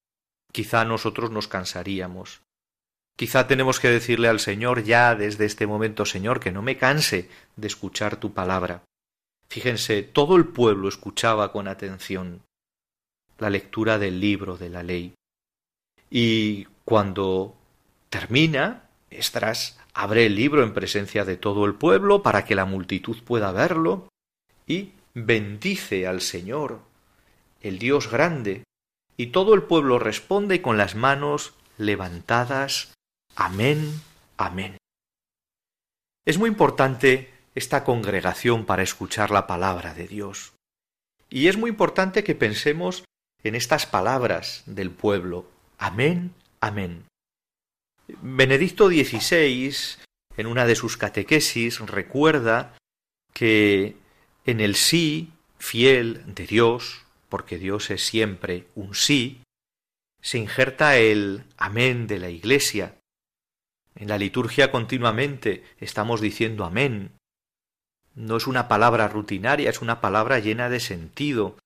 Quizá 0.51 0.85
nosotros 0.85 1.31
nos 1.31 1.47
cansaríamos. 1.47 2.41
Quizá 3.17 3.47
tenemos 3.47 3.79
que 3.79 3.89
decirle 3.89 4.29
al 4.29 4.39
Señor 4.39 4.83
ya 4.83 5.15
desde 5.15 5.45
este 5.45 5.67
momento, 5.67 6.05
Señor, 6.05 6.39
que 6.39 6.51
no 6.51 6.61
me 6.61 6.77
canse 6.77 7.29
de 7.55 7.67
escuchar 7.67 8.17
tu 8.17 8.33
palabra. 8.33 8.83
Fíjense, 9.49 10.01
todo 10.01 10.37
el 10.37 10.47
pueblo 10.47 10.87
escuchaba 10.87 11.51
con 11.51 11.67
atención 11.67 12.44
la 13.37 13.49
lectura 13.49 13.97
del 13.97 14.19
libro 14.19 14.57
de 14.57 14.69
la 14.69 14.83
ley. 14.83 15.13
Y 16.09 16.65
cuando 16.83 17.55
termina, 18.09 18.85
Estras 19.09 19.77
abre 19.93 20.25
el 20.25 20.35
libro 20.35 20.63
en 20.63 20.73
presencia 20.73 21.25
de 21.25 21.37
todo 21.37 21.65
el 21.65 21.75
pueblo 21.75 22.21
para 22.21 22.45
que 22.45 22.55
la 22.55 22.65
multitud 22.65 23.23
pueda 23.23 23.51
verlo 23.51 24.09
y 24.67 24.91
bendice 25.13 26.07
al 26.07 26.21
Señor, 26.21 26.81
el 27.61 27.79
Dios 27.79 28.11
grande, 28.11 28.63
y 29.17 29.27
todo 29.27 29.53
el 29.53 29.63
pueblo 29.63 29.99
responde 29.99 30.61
con 30.61 30.77
las 30.77 30.95
manos 30.95 31.53
levantadas. 31.77 32.93
Amén, 33.35 34.01
amén. 34.37 34.77
Es 36.25 36.37
muy 36.37 36.49
importante 36.49 37.31
esta 37.53 37.83
congregación 37.83 38.65
para 38.65 38.83
escuchar 38.83 39.31
la 39.31 39.47
palabra 39.47 39.93
de 39.93 40.07
Dios. 40.07 40.53
Y 41.29 41.47
es 41.47 41.57
muy 41.57 41.69
importante 41.69 42.23
que 42.23 42.35
pensemos 42.35 43.05
en 43.45 43.55
estas 43.55 43.85
palabras 43.85 44.63
del 44.65 44.89
pueblo. 44.89 45.49
Amén, 45.77 46.33
amén. 46.61 47.05
Benedicto 48.21 48.87
XVI, 48.87 49.75
en 50.35 50.47
una 50.47 50.65
de 50.65 50.75
sus 50.75 50.97
catequesis, 50.97 51.79
recuerda 51.79 52.75
que 53.33 53.97
en 54.45 54.61
el 54.61 54.75
sí 54.75 55.31
fiel 55.59 56.23
de 56.33 56.47
Dios, 56.47 57.05
porque 57.29 57.59
Dios 57.59 57.91
es 57.91 58.03
siempre 58.03 58.67
un 58.73 58.95
sí, 58.95 59.41
se 60.21 60.39
injerta 60.39 60.97
el 60.97 61.43
amén 61.55 62.07
de 62.07 62.17
la 62.17 62.29
Iglesia. 62.29 62.95
En 63.93 64.07
la 64.07 64.17
liturgia 64.17 64.71
continuamente 64.71 65.63
estamos 65.79 66.19
diciendo 66.19 66.65
amén. 66.65 67.11
No 68.15 68.37
es 68.37 68.47
una 68.47 68.67
palabra 68.67 69.07
rutinaria, 69.07 69.69
es 69.69 69.81
una 69.81 70.01
palabra 70.01 70.39
llena 70.39 70.69
de 70.69 70.79
sentido, 70.79 71.57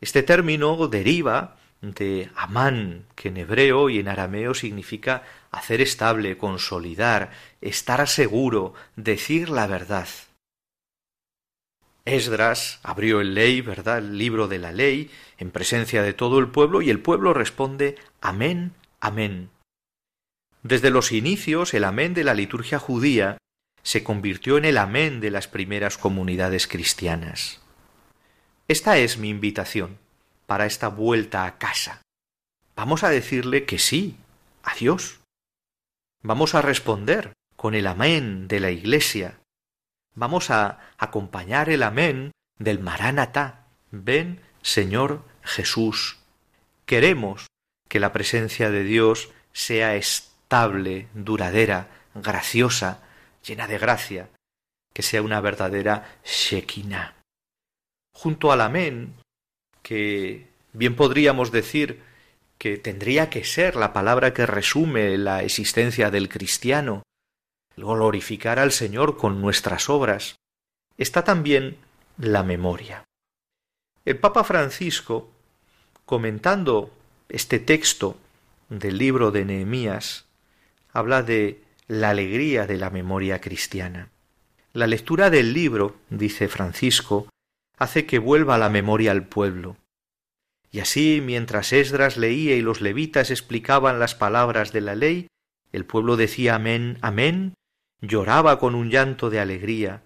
este 0.00 0.22
término 0.22 0.88
deriva 0.88 1.56
de 1.80 2.30
amán, 2.34 3.06
que 3.14 3.28
en 3.28 3.36
hebreo 3.36 3.88
y 3.88 3.98
en 3.98 4.08
arameo 4.08 4.54
significa 4.54 5.22
hacer 5.50 5.80
estable, 5.80 6.36
consolidar, 6.36 7.30
estar 7.60 8.06
seguro, 8.08 8.74
decir 8.96 9.48
la 9.48 9.66
verdad. 9.66 10.08
Esdras 12.04 12.80
abrió 12.82 13.20
el 13.20 13.34
ley, 13.34 13.60
¿verdad? 13.60 13.98
El 13.98 14.18
libro 14.18 14.48
de 14.48 14.58
la 14.58 14.72
ley, 14.72 15.10
en 15.36 15.50
presencia 15.50 16.02
de 16.02 16.14
todo 16.14 16.38
el 16.38 16.48
pueblo, 16.48 16.80
y 16.82 16.90
el 16.90 17.00
pueblo 17.00 17.34
responde 17.34 17.96
Amén, 18.20 18.72
Amén. 19.00 19.50
Desde 20.62 20.90
los 20.90 21.12
inicios, 21.12 21.74
el 21.74 21.84
Amén 21.84 22.14
de 22.14 22.24
la 22.24 22.34
liturgia 22.34 22.78
judía 22.78 23.38
se 23.82 24.02
convirtió 24.02 24.58
en 24.58 24.64
el 24.64 24.78
Amén 24.78 25.20
de 25.20 25.30
las 25.30 25.48
primeras 25.48 25.98
comunidades 25.98 26.66
cristianas. 26.66 27.60
Esta 28.68 28.98
es 28.98 29.16
mi 29.16 29.30
invitación 29.30 29.98
para 30.46 30.66
esta 30.66 30.88
vuelta 30.88 31.46
a 31.46 31.56
casa. 31.56 32.02
Vamos 32.76 33.02
a 33.02 33.08
decirle 33.08 33.64
que 33.64 33.78
sí, 33.78 34.18
a 34.62 34.74
Dios. 34.74 35.20
Vamos 36.20 36.54
a 36.54 36.60
responder 36.60 37.32
con 37.56 37.74
el 37.74 37.86
Amén 37.86 38.46
de 38.46 38.60
la 38.60 38.70
Iglesia, 38.70 39.40
vamos 40.14 40.50
a 40.50 40.78
acompañar 40.98 41.70
el 41.70 41.82
amén 41.82 42.32
del 42.58 42.78
Maránata. 42.78 43.66
Ven, 43.90 44.42
Señor 44.60 45.24
Jesús. 45.42 46.18
Queremos 46.84 47.46
que 47.88 48.00
la 48.00 48.12
presencia 48.12 48.70
de 48.70 48.84
Dios 48.84 49.30
sea 49.52 49.96
estable, 49.96 51.08
duradera, 51.14 51.88
graciosa, 52.14 53.00
llena 53.42 53.66
de 53.66 53.78
gracia, 53.78 54.28
que 54.92 55.02
sea 55.02 55.22
una 55.22 55.40
verdadera 55.40 56.18
Shekinah. 56.24 57.17
Junto 58.18 58.50
al 58.50 58.62
amén, 58.62 59.14
que 59.80 60.48
bien 60.72 60.96
podríamos 60.96 61.52
decir 61.52 62.02
que 62.58 62.76
tendría 62.76 63.30
que 63.30 63.44
ser 63.44 63.76
la 63.76 63.92
palabra 63.92 64.34
que 64.34 64.44
resume 64.44 65.16
la 65.18 65.44
existencia 65.44 66.10
del 66.10 66.28
cristiano, 66.28 67.04
glorificar 67.76 68.58
al 68.58 68.72
Señor 68.72 69.16
con 69.18 69.40
nuestras 69.40 69.88
obras, 69.88 70.34
está 70.96 71.22
también 71.22 71.76
la 72.16 72.42
memoria. 72.42 73.04
El 74.04 74.18
Papa 74.18 74.42
Francisco, 74.42 75.30
comentando 76.04 76.90
este 77.28 77.60
texto 77.60 78.18
del 78.68 78.98
libro 78.98 79.30
de 79.30 79.44
Nehemías, 79.44 80.26
habla 80.92 81.22
de 81.22 81.62
la 81.86 82.10
alegría 82.10 82.66
de 82.66 82.78
la 82.78 82.90
memoria 82.90 83.40
cristiana. 83.40 84.10
La 84.72 84.88
lectura 84.88 85.30
del 85.30 85.52
libro, 85.52 85.94
dice 86.10 86.48
Francisco, 86.48 87.28
hace 87.78 88.06
que 88.06 88.18
vuelva 88.18 88.58
la 88.58 88.68
memoria 88.68 89.12
al 89.12 89.26
pueblo. 89.26 89.76
Y 90.70 90.80
así, 90.80 91.22
mientras 91.24 91.72
Esdras 91.72 92.16
leía 92.16 92.56
y 92.56 92.60
los 92.60 92.80
levitas 92.80 93.30
explicaban 93.30 93.98
las 93.98 94.14
palabras 94.14 94.72
de 94.72 94.80
la 94.82 94.94
ley, 94.94 95.28
el 95.72 95.84
pueblo 95.84 96.16
decía 96.16 96.56
amén, 96.56 96.98
amén, 97.00 97.54
lloraba 98.00 98.58
con 98.58 98.74
un 98.74 98.90
llanto 98.90 99.30
de 99.30 99.40
alegría, 99.40 100.02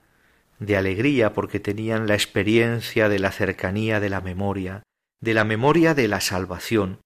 de 0.59 0.77
alegría 0.77 1.33
porque 1.33 1.61
tenían 1.61 2.07
la 2.07 2.15
experiencia 2.15 3.09
de 3.09 3.19
la 3.19 3.33
cercanía 3.33 4.01
de 4.01 4.11
la 4.11 4.21
memoria, 4.21 4.83
de 5.21 5.35
la 5.35 5.45
memoria 5.45 5.95
de 5.95 6.09
la 6.09 6.21
salvación. 6.21 7.01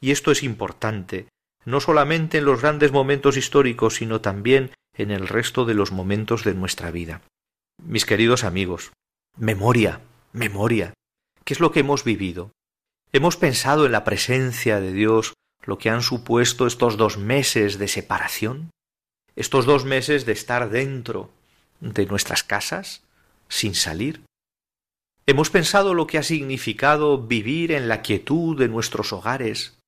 Y 0.00 0.10
esto 0.10 0.30
es 0.30 0.42
importante, 0.42 1.28
no 1.64 1.80
solamente 1.80 2.38
en 2.38 2.44
los 2.44 2.60
grandes 2.60 2.92
momentos 2.92 3.36
históricos, 3.36 3.96
sino 3.96 4.20
también 4.20 4.70
en 4.94 5.10
el 5.10 5.28
resto 5.28 5.64
de 5.64 5.74
los 5.74 5.92
momentos 5.92 6.44
de 6.44 6.54
nuestra 6.54 6.90
vida. 6.90 7.22
Mis 7.82 8.04
queridos 8.04 8.44
amigos, 8.44 8.92
memoria, 9.36 10.00
memoria. 10.32 10.94
¿Qué 11.44 11.54
es 11.54 11.60
lo 11.60 11.72
que 11.72 11.80
hemos 11.80 12.04
vivido? 12.04 12.52
Hemos 13.12 13.36
pensado 13.36 13.86
en 13.86 13.92
la 13.92 14.04
presencia 14.04 14.80
de 14.80 14.92
Dios, 14.92 15.34
lo 15.64 15.78
que 15.78 15.90
han 15.90 16.02
supuesto 16.02 16.66
estos 16.66 16.96
dos 16.96 17.18
meses 17.18 17.78
de 17.78 17.88
separación 17.88 18.70
estos 19.38 19.66
dos 19.66 19.84
meses 19.84 20.26
de 20.26 20.32
estar 20.32 20.68
dentro 20.68 21.30
de 21.78 22.06
nuestras 22.06 22.42
casas, 22.42 23.04
sin 23.48 23.76
salir. 23.76 24.24
Hemos 25.26 25.48
pensado 25.50 25.94
lo 25.94 26.08
que 26.08 26.18
ha 26.18 26.24
significado 26.24 27.22
vivir 27.22 27.70
en 27.70 27.86
la 27.86 28.02
quietud 28.02 28.58
de 28.58 28.66
nuestros 28.66 29.12
hogares. 29.12 29.78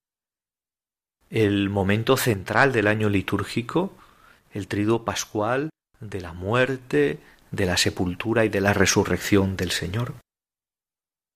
El 1.31 1.69
momento 1.69 2.17
central 2.17 2.73
del 2.73 2.87
año 2.87 3.09
litúrgico, 3.09 3.93
el 4.53 4.69
trido 4.69 5.05
pascual 5.05 5.71
de 5.99 6.21
la 6.21 6.33
muerte, 6.33 7.19
de 7.51 7.67
la 7.67 7.77
sepultura 7.77 8.45
y 8.45 8.51
de 8.51 8.61
la 8.61 8.73
resurrección 8.73 9.57
del 9.57 9.73
Señor. 9.73 10.15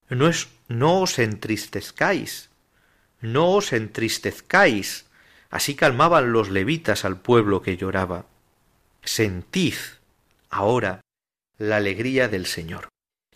No 0.08 0.28
es 0.28 0.48
no 0.68 1.00
os 1.00 1.18
entristezcáis, 1.18 2.50
no 3.20 3.50
os 3.50 3.72
entristezcáis 3.72 5.06
Así 5.54 5.76
calmaban 5.76 6.32
los 6.32 6.50
levitas 6.50 7.04
al 7.04 7.20
pueblo 7.20 7.62
que 7.62 7.76
lloraba. 7.76 8.26
Sentid 9.04 9.76
ahora 10.50 11.00
la 11.58 11.76
alegría 11.76 12.26
del 12.26 12.46
Señor. 12.46 12.88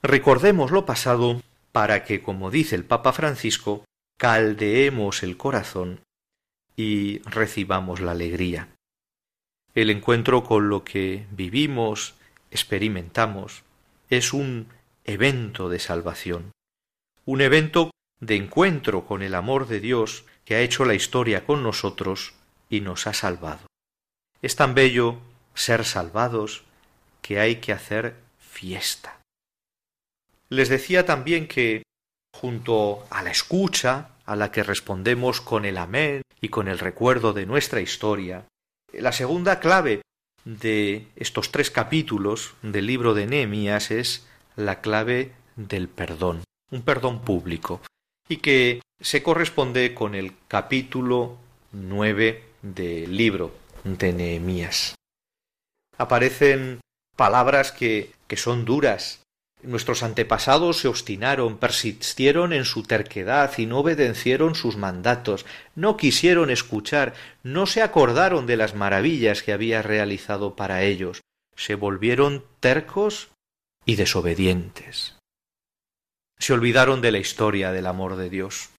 Recordemos 0.02 0.72
lo 0.72 0.84
pasado 0.84 1.40
para 1.70 2.02
que, 2.02 2.20
como 2.20 2.50
dice 2.50 2.74
el 2.74 2.84
Papa 2.84 3.12
Francisco, 3.12 3.84
caldeemos 4.18 5.22
el 5.22 5.36
corazón 5.36 6.00
y 6.74 7.20
recibamos 7.20 8.00
la 8.00 8.10
alegría. 8.10 8.66
El 9.76 9.88
encuentro 9.88 10.42
con 10.42 10.68
lo 10.68 10.82
que 10.82 11.24
vivimos, 11.30 12.16
experimentamos, 12.50 13.62
es 14.10 14.32
un 14.32 14.66
evento 15.04 15.68
de 15.68 15.78
salvación, 15.78 16.50
un 17.28 17.42
evento 17.42 17.90
de 18.20 18.36
encuentro 18.36 19.04
con 19.04 19.20
el 19.20 19.34
amor 19.34 19.68
de 19.68 19.80
Dios 19.80 20.24
que 20.46 20.54
ha 20.54 20.62
hecho 20.62 20.86
la 20.86 20.94
historia 20.94 21.44
con 21.44 21.62
nosotros 21.62 22.32
y 22.70 22.80
nos 22.80 23.06
ha 23.06 23.12
salvado. 23.12 23.66
Es 24.40 24.56
tan 24.56 24.74
bello 24.74 25.18
ser 25.52 25.84
salvados 25.84 26.64
que 27.20 27.38
hay 27.38 27.56
que 27.56 27.74
hacer 27.74 28.16
fiesta. 28.38 29.20
Les 30.48 30.70
decía 30.70 31.04
también 31.04 31.48
que, 31.48 31.82
junto 32.34 33.04
a 33.10 33.22
la 33.22 33.30
escucha, 33.30 34.08
a 34.24 34.34
la 34.34 34.50
que 34.50 34.62
respondemos 34.62 35.42
con 35.42 35.66
el 35.66 35.76
amén 35.76 36.22
y 36.40 36.48
con 36.48 36.66
el 36.66 36.78
recuerdo 36.78 37.34
de 37.34 37.44
nuestra 37.44 37.82
historia, 37.82 38.46
la 38.90 39.12
segunda 39.12 39.60
clave 39.60 40.00
de 40.46 41.06
estos 41.14 41.52
tres 41.52 41.70
capítulos 41.70 42.54
del 42.62 42.86
libro 42.86 43.12
de 43.12 43.26
Nehemías 43.26 43.90
es 43.90 44.26
la 44.56 44.80
clave 44.80 45.32
del 45.56 45.88
perdón, 45.88 46.42
un 46.70 46.82
perdón 46.82 47.20
público, 47.20 47.80
y 48.28 48.38
que 48.38 48.82
se 49.00 49.22
corresponde 49.22 49.94
con 49.94 50.14
el 50.14 50.32
capítulo 50.48 51.38
nueve 51.72 52.44
del 52.62 53.16
libro 53.16 53.54
de 53.84 54.12
Nehemías. 54.12 54.94
Aparecen 55.96 56.80
palabras 57.16 57.72
que, 57.72 58.12
que 58.26 58.36
son 58.36 58.64
duras. 58.64 59.22
Nuestros 59.62 60.04
antepasados 60.04 60.78
se 60.78 60.88
obstinaron, 60.88 61.58
persistieron 61.58 62.52
en 62.52 62.64
su 62.64 62.84
terquedad 62.84 63.52
y 63.58 63.66
no 63.66 63.80
obedecieron 63.80 64.54
sus 64.54 64.76
mandatos, 64.76 65.46
no 65.74 65.96
quisieron 65.96 66.50
escuchar, 66.50 67.14
no 67.42 67.66
se 67.66 67.82
acordaron 67.82 68.46
de 68.46 68.56
las 68.56 68.76
maravillas 68.76 69.42
que 69.42 69.52
había 69.52 69.82
realizado 69.82 70.54
para 70.54 70.84
ellos, 70.84 71.22
se 71.56 71.74
volvieron 71.74 72.44
tercos 72.60 73.30
y 73.84 73.96
desobedientes. 73.96 75.17
Se 76.38 76.52
olvidaron 76.52 77.00
de 77.00 77.12
la 77.12 77.18
historia 77.18 77.72
del 77.72 77.86
amor 77.86 78.16
de 78.16 78.30
Dios. 78.30 78.70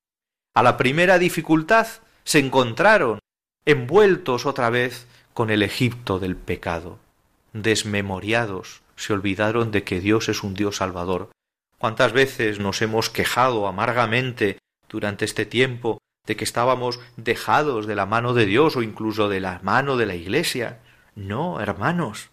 A 0.55 0.63
la 0.63 0.77
primera 0.77 1.19
dificultad 1.19 1.87
se 2.23 2.39
encontraron 2.39 3.19
envueltos 3.65 4.45
otra 4.45 4.69
vez 4.69 5.07
con 5.33 5.49
el 5.49 5.63
Egipto 5.63 6.19
del 6.19 6.35
pecado. 6.35 6.99
Desmemoriados 7.53 8.81
se 8.95 9.13
olvidaron 9.13 9.71
de 9.71 9.83
que 9.83 9.99
Dios 9.99 10.29
es 10.29 10.43
un 10.43 10.53
Dios 10.53 10.77
salvador. 10.77 11.31
¿Cuántas 11.77 12.11
veces 12.11 12.59
nos 12.59 12.81
hemos 12.81 13.09
quejado 13.09 13.67
amargamente 13.67 14.57
durante 14.89 15.25
este 15.25 15.45
tiempo 15.45 15.99
de 16.25 16.35
que 16.35 16.43
estábamos 16.43 16.99
dejados 17.15 17.87
de 17.87 17.95
la 17.95 18.05
mano 18.05 18.33
de 18.33 18.45
Dios 18.45 18.75
o 18.75 18.83
incluso 18.83 19.29
de 19.29 19.39
la 19.39 19.59
mano 19.63 19.95
de 19.95 20.05
la 20.05 20.15
Iglesia? 20.15 20.79
No, 21.15 21.61
hermanos. 21.61 22.31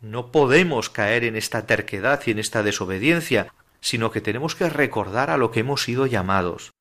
No 0.00 0.32
podemos 0.32 0.90
caer 0.90 1.24
en 1.24 1.36
esta 1.36 1.66
terquedad 1.66 2.20
y 2.26 2.32
en 2.32 2.38
esta 2.38 2.62
desobediencia, 2.62 3.52
sino 3.86 4.10
que 4.10 4.20
tenemos 4.20 4.56
que 4.56 4.68
recordar 4.68 5.30
a 5.30 5.36
lo 5.36 5.52
que 5.52 5.60
hemos 5.60 5.84
sido 5.84 6.06
llamados, 6.06 6.72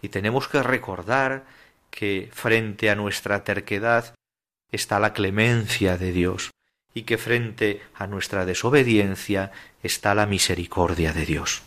y 0.00 0.10
tenemos 0.10 0.46
que 0.46 0.62
recordar 0.62 1.44
que 1.90 2.30
frente 2.32 2.88
a 2.88 2.94
nuestra 2.94 3.42
terquedad 3.42 4.14
está 4.70 5.00
la 5.00 5.12
clemencia 5.12 5.98
de 5.98 6.12
Dios 6.12 6.52
y 6.94 7.02
que 7.02 7.18
frente 7.18 7.82
a 7.96 8.06
nuestra 8.06 8.46
desobediencia 8.46 9.50
está 9.82 10.14
la 10.14 10.26
misericordia 10.26 11.12
de 11.12 11.26
Dios. 11.26 11.62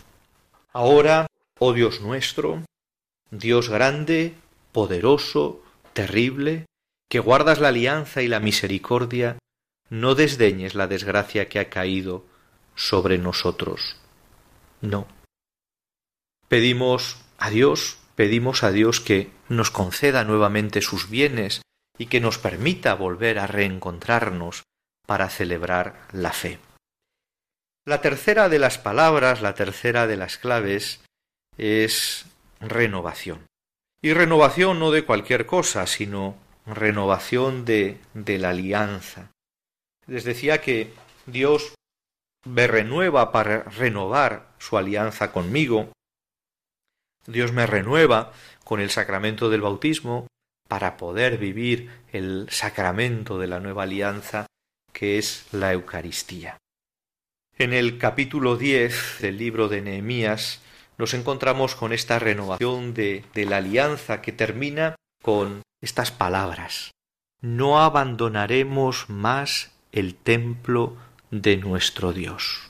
Ahora, 0.72 1.28
oh 1.60 1.74
Dios 1.74 2.00
nuestro, 2.00 2.64
Dios 3.32 3.68
grande, 3.68 4.34
poderoso, 4.72 5.62
terrible, 5.92 6.68
que 7.10 7.20
guardas 7.20 7.60
la 7.60 7.68
alianza 7.68 8.22
y 8.22 8.30
la 8.30 8.40
misericordia, 8.40 9.40
no 9.90 10.16
desdeñes 10.16 10.74
la 10.74 10.88
desgracia 10.88 11.50
que 11.50 11.60
ha 11.60 11.70
caído 11.70 12.24
sobre 12.76 13.18
nosotros. 13.18 13.98
No. 14.82 15.08
Pedimos 16.48 17.18
a 17.38 17.50
Dios 17.50 17.98
pedimos 18.16 18.64
a 18.64 18.72
Dios 18.72 19.02
que 19.02 19.30
nos 19.50 19.72
conceda 19.72 20.24
nuevamente 20.24 20.82
sus 20.82 21.10
bienes 21.10 21.62
y 21.98 22.08
que 22.08 22.20
nos 22.20 22.38
permita 22.38 22.96
volver 22.96 23.40
a 23.40 23.48
reencontrarnos 23.48 24.64
para 25.06 25.30
celebrar 25.30 26.08
la 26.12 26.32
fe. 26.32 26.60
La 27.86 28.02
tercera 28.02 28.50
de 28.50 28.58
las 28.58 28.78
palabras, 28.78 29.42
la 29.42 29.54
tercera 29.54 30.08
de 30.08 30.18
las 30.18 30.38
claves, 30.38 31.02
es 31.58 32.26
renovación. 32.60 33.46
Y 34.02 34.14
renovación 34.14 34.80
no 34.80 34.92
de 34.92 35.06
cualquier 35.06 35.46
cosa, 35.46 35.86
sino 35.86 36.36
renovación 36.66 37.64
de, 37.66 38.00
de 38.14 38.40
la 38.40 38.50
alianza. 38.50 39.32
Les 40.08 40.24
decía 40.24 40.62
que 40.62 40.94
Dios 41.28 41.76
me 42.46 42.68
renueva 42.68 43.32
para 43.32 43.64
renovar 43.64 44.48
su 44.60 44.78
alianza 44.78 45.32
conmigo. 45.32 45.92
Dios 47.28 47.52
me 47.52 47.66
renueva 47.66 48.32
con 48.64 48.80
el 48.80 48.90
sacramento 48.90 49.50
del 49.50 49.62
bautismo 49.62 50.28
para 50.68 50.98
poder 50.98 51.38
vivir 51.38 51.90
el 52.12 52.48
sacramento 52.50 53.38
de 53.40 53.48
la 53.48 53.60
nueva 53.60 53.84
alianza 53.84 54.46
que 54.94 55.18
es 55.18 55.46
la 55.52 55.74
Eucaristía. 55.74 56.58
En 57.58 57.74
el 57.74 57.98
capítulo 57.98 58.58
diez 58.58 59.18
del 59.20 59.38
libro 59.38 59.68
de 59.68 59.82
Nehemías 59.82 60.62
nos 60.98 61.14
encontramos 61.14 61.76
con 61.76 61.94
esta 61.94 62.20
renovación 62.20 62.94
de, 62.94 63.26
de 63.34 63.46
la 63.46 63.58
alianza 63.58 64.22
que 64.22 64.32
termina 64.32 64.96
con 65.22 65.62
estas 65.82 66.12
palabras. 66.12 66.92
No 67.42 67.82
abandonaremos 67.82 69.10
más 69.10 69.72
el 69.92 70.16
templo 70.16 70.98
de 71.42 71.58
nuestro 71.58 72.14
Dios. 72.14 72.70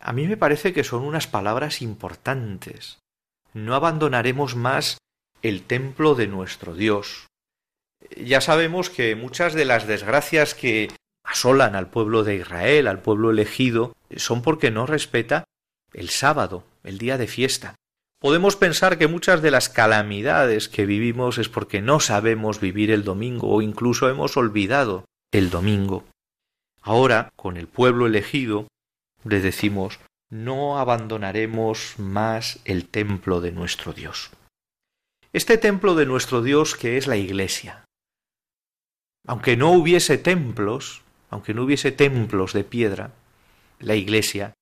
A 0.00 0.12
mí 0.12 0.26
me 0.26 0.36
parece 0.36 0.72
que 0.72 0.84
son 0.84 1.02
unas 1.02 1.26
palabras 1.26 1.80
importantes. 1.82 2.98
No 3.54 3.74
abandonaremos 3.74 4.54
más 4.54 4.98
el 5.42 5.62
templo 5.62 6.14
de 6.14 6.26
nuestro 6.26 6.74
Dios. 6.74 7.26
Ya 8.16 8.40
sabemos 8.40 8.90
que 8.90 9.16
muchas 9.16 9.54
de 9.54 9.64
las 9.64 9.86
desgracias 9.86 10.54
que 10.54 10.88
asolan 11.24 11.74
al 11.74 11.88
pueblo 11.88 12.22
de 12.22 12.36
Israel, 12.36 12.86
al 12.86 13.00
pueblo 13.00 13.30
elegido, 13.30 13.94
son 14.16 14.42
porque 14.42 14.70
no 14.70 14.86
respeta 14.86 15.44
el 15.92 16.10
sábado, 16.10 16.64
el 16.84 16.98
día 16.98 17.18
de 17.18 17.26
fiesta. 17.26 17.74
Podemos 18.20 18.56
pensar 18.56 18.98
que 18.98 19.08
muchas 19.08 19.42
de 19.42 19.50
las 19.50 19.68
calamidades 19.68 20.68
que 20.68 20.86
vivimos 20.86 21.38
es 21.38 21.48
porque 21.48 21.80
no 21.80 21.98
sabemos 22.00 22.60
vivir 22.60 22.90
el 22.90 23.04
domingo 23.04 23.48
o 23.48 23.62
incluso 23.62 24.08
hemos 24.08 24.36
olvidado 24.36 25.04
el 25.32 25.50
domingo. 25.50 26.04
Ahora, 26.88 27.34
con 27.36 27.58
el 27.58 27.68
pueblo 27.68 28.06
elegido, 28.06 28.66
le 29.22 29.40
decimos 29.40 30.00
no 30.30 30.78
abandonaremos 30.78 31.98
más 31.98 32.60
el 32.64 32.88
templo 32.88 33.42
de 33.42 33.52
nuestro 33.52 33.92
Dios. 33.92 34.30
Este 35.34 35.58
templo 35.58 35.94
de 35.94 36.06
nuestro 36.06 36.40
Dios 36.40 36.76
que 36.76 36.96
es 36.96 37.06
la 37.06 37.16
Iglesia. 37.16 37.84
Aunque 39.26 39.54
no 39.58 39.70
hubiese 39.72 40.16
templos, 40.16 41.02
aunque 41.28 41.52
no 41.52 41.64
hubiese 41.64 41.92
templos 41.92 42.54
de 42.54 42.64
piedra, 42.64 43.12
la 43.80 43.94
Iglesia 43.94 44.54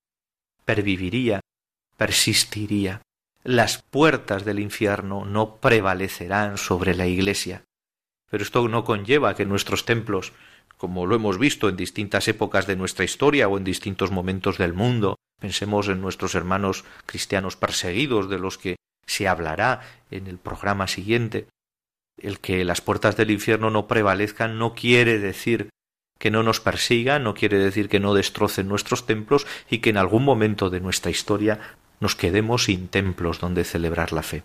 perviviría, 0.64 1.38
persistiría. 1.96 3.02
Las 3.44 3.84
puertas 3.84 4.44
del 4.44 4.58
infierno 4.58 5.24
no 5.24 5.58
prevalecerán 5.58 6.58
sobre 6.58 6.96
la 6.96 7.06
Iglesia. 7.06 7.62
Pero 8.28 8.42
esto 8.42 8.66
no 8.66 8.82
conlleva 8.82 9.36
que 9.36 9.44
nuestros 9.44 9.84
templos, 9.84 10.32
como 10.76 11.06
lo 11.06 11.16
hemos 11.16 11.38
visto 11.38 11.68
en 11.68 11.76
distintas 11.76 12.28
épocas 12.28 12.66
de 12.66 12.76
nuestra 12.76 13.04
historia 13.04 13.48
o 13.48 13.56
en 13.56 13.64
distintos 13.64 14.10
momentos 14.10 14.58
del 14.58 14.74
mundo, 14.74 15.16
pensemos 15.40 15.88
en 15.88 16.00
nuestros 16.00 16.34
hermanos 16.34 16.84
cristianos 17.06 17.56
perseguidos, 17.56 18.28
de 18.28 18.38
los 18.38 18.58
que 18.58 18.76
se 19.06 19.28
hablará 19.28 19.80
en 20.10 20.26
el 20.26 20.38
programa 20.38 20.86
siguiente. 20.86 21.46
El 22.18 22.40
que 22.40 22.64
las 22.64 22.80
puertas 22.80 23.16
del 23.16 23.30
infierno 23.30 23.70
no 23.70 23.88
prevalezcan 23.88 24.58
no 24.58 24.74
quiere 24.74 25.18
decir 25.18 25.70
que 26.18 26.30
no 26.30 26.42
nos 26.42 26.60
persigan, 26.60 27.24
no 27.24 27.34
quiere 27.34 27.58
decir 27.58 27.88
que 27.88 28.00
no 28.00 28.14
destrocen 28.14 28.68
nuestros 28.68 29.06
templos 29.06 29.46
y 29.70 29.78
que 29.78 29.90
en 29.90 29.98
algún 29.98 30.24
momento 30.24 30.70
de 30.70 30.80
nuestra 30.80 31.10
historia 31.10 31.60
nos 32.00 32.16
quedemos 32.16 32.64
sin 32.64 32.88
templos 32.88 33.38
donde 33.38 33.64
celebrar 33.64 34.12
la 34.12 34.22
fe. 34.22 34.42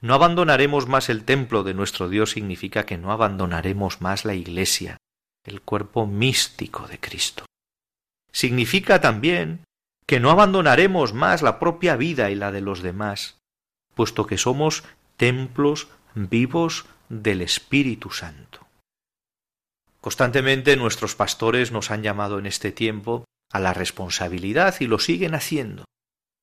No 0.00 0.14
abandonaremos 0.14 0.86
más 0.86 1.08
el 1.08 1.24
templo 1.24 1.62
de 1.62 1.74
nuestro 1.74 2.08
Dios 2.08 2.30
significa 2.32 2.84
que 2.84 2.98
no 2.98 3.12
abandonaremos 3.12 4.00
más 4.00 4.24
la 4.24 4.34
Iglesia, 4.34 4.98
el 5.44 5.60
cuerpo 5.60 6.06
místico 6.06 6.86
de 6.88 6.98
Cristo. 6.98 7.44
Significa 8.32 9.00
también 9.00 9.64
que 10.06 10.20
no 10.20 10.30
abandonaremos 10.30 11.12
más 11.12 11.42
la 11.42 11.58
propia 11.58 11.96
vida 11.96 12.30
y 12.30 12.34
la 12.34 12.50
de 12.52 12.60
los 12.60 12.82
demás, 12.82 13.38
puesto 13.94 14.26
que 14.26 14.38
somos 14.38 14.84
templos 15.16 15.88
vivos 16.14 16.86
del 17.08 17.42
Espíritu 17.42 18.10
Santo. 18.10 18.66
Constantemente 20.00 20.76
nuestros 20.76 21.14
pastores 21.14 21.72
nos 21.72 21.90
han 21.90 22.02
llamado 22.02 22.38
en 22.38 22.46
este 22.46 22.72
tiempo 22.72 23.24
a 23.50 23.60
la 23.60 23.72
responsabilidad 23.72 24.74
y 24.80 24.86
lo 24.86 24.98
siguen 24.98 25.34
haciendo. 25.34 25.84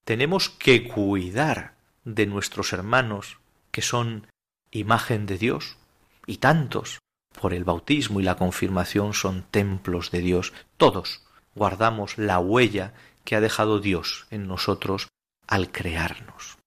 Tenemos 0.05 0.49
que 0.49 0.87
cuidar 0.87 1.75
de 2.03 2.25
nuestros 2.25 2.73
hermanos 2.73 3.37
que 3.71 3.81
son 3.81 4.27
imagen 4.71 5.25
de 5.25 5.37
Dios 5.37 5.77
y 6.25 6.37
tantos 6.37 6.99
por 7.39 7.53
el 7.53 7.63
bautismo 7.63 8.19
y 8.19 8.23
la 8.23 8.35
confirmación 8.35 9.13
son 9.13 9.43
templos 9.51 10.11
de 10.11 10.19
Dios. 10.19 10.53
Todos 10.77 11.23
guardamos 11.55 12.17
la 12.17 12.39
huella 12.39 12.93
que 13.23 13.35
ha 13.35 13.41
dejado 13.41 13.79
Dios 13.79 14.27
en 14.31 14.47
nosotros 14.47 15.07
al 15.47 15.71
crearnos. 15.71 16.57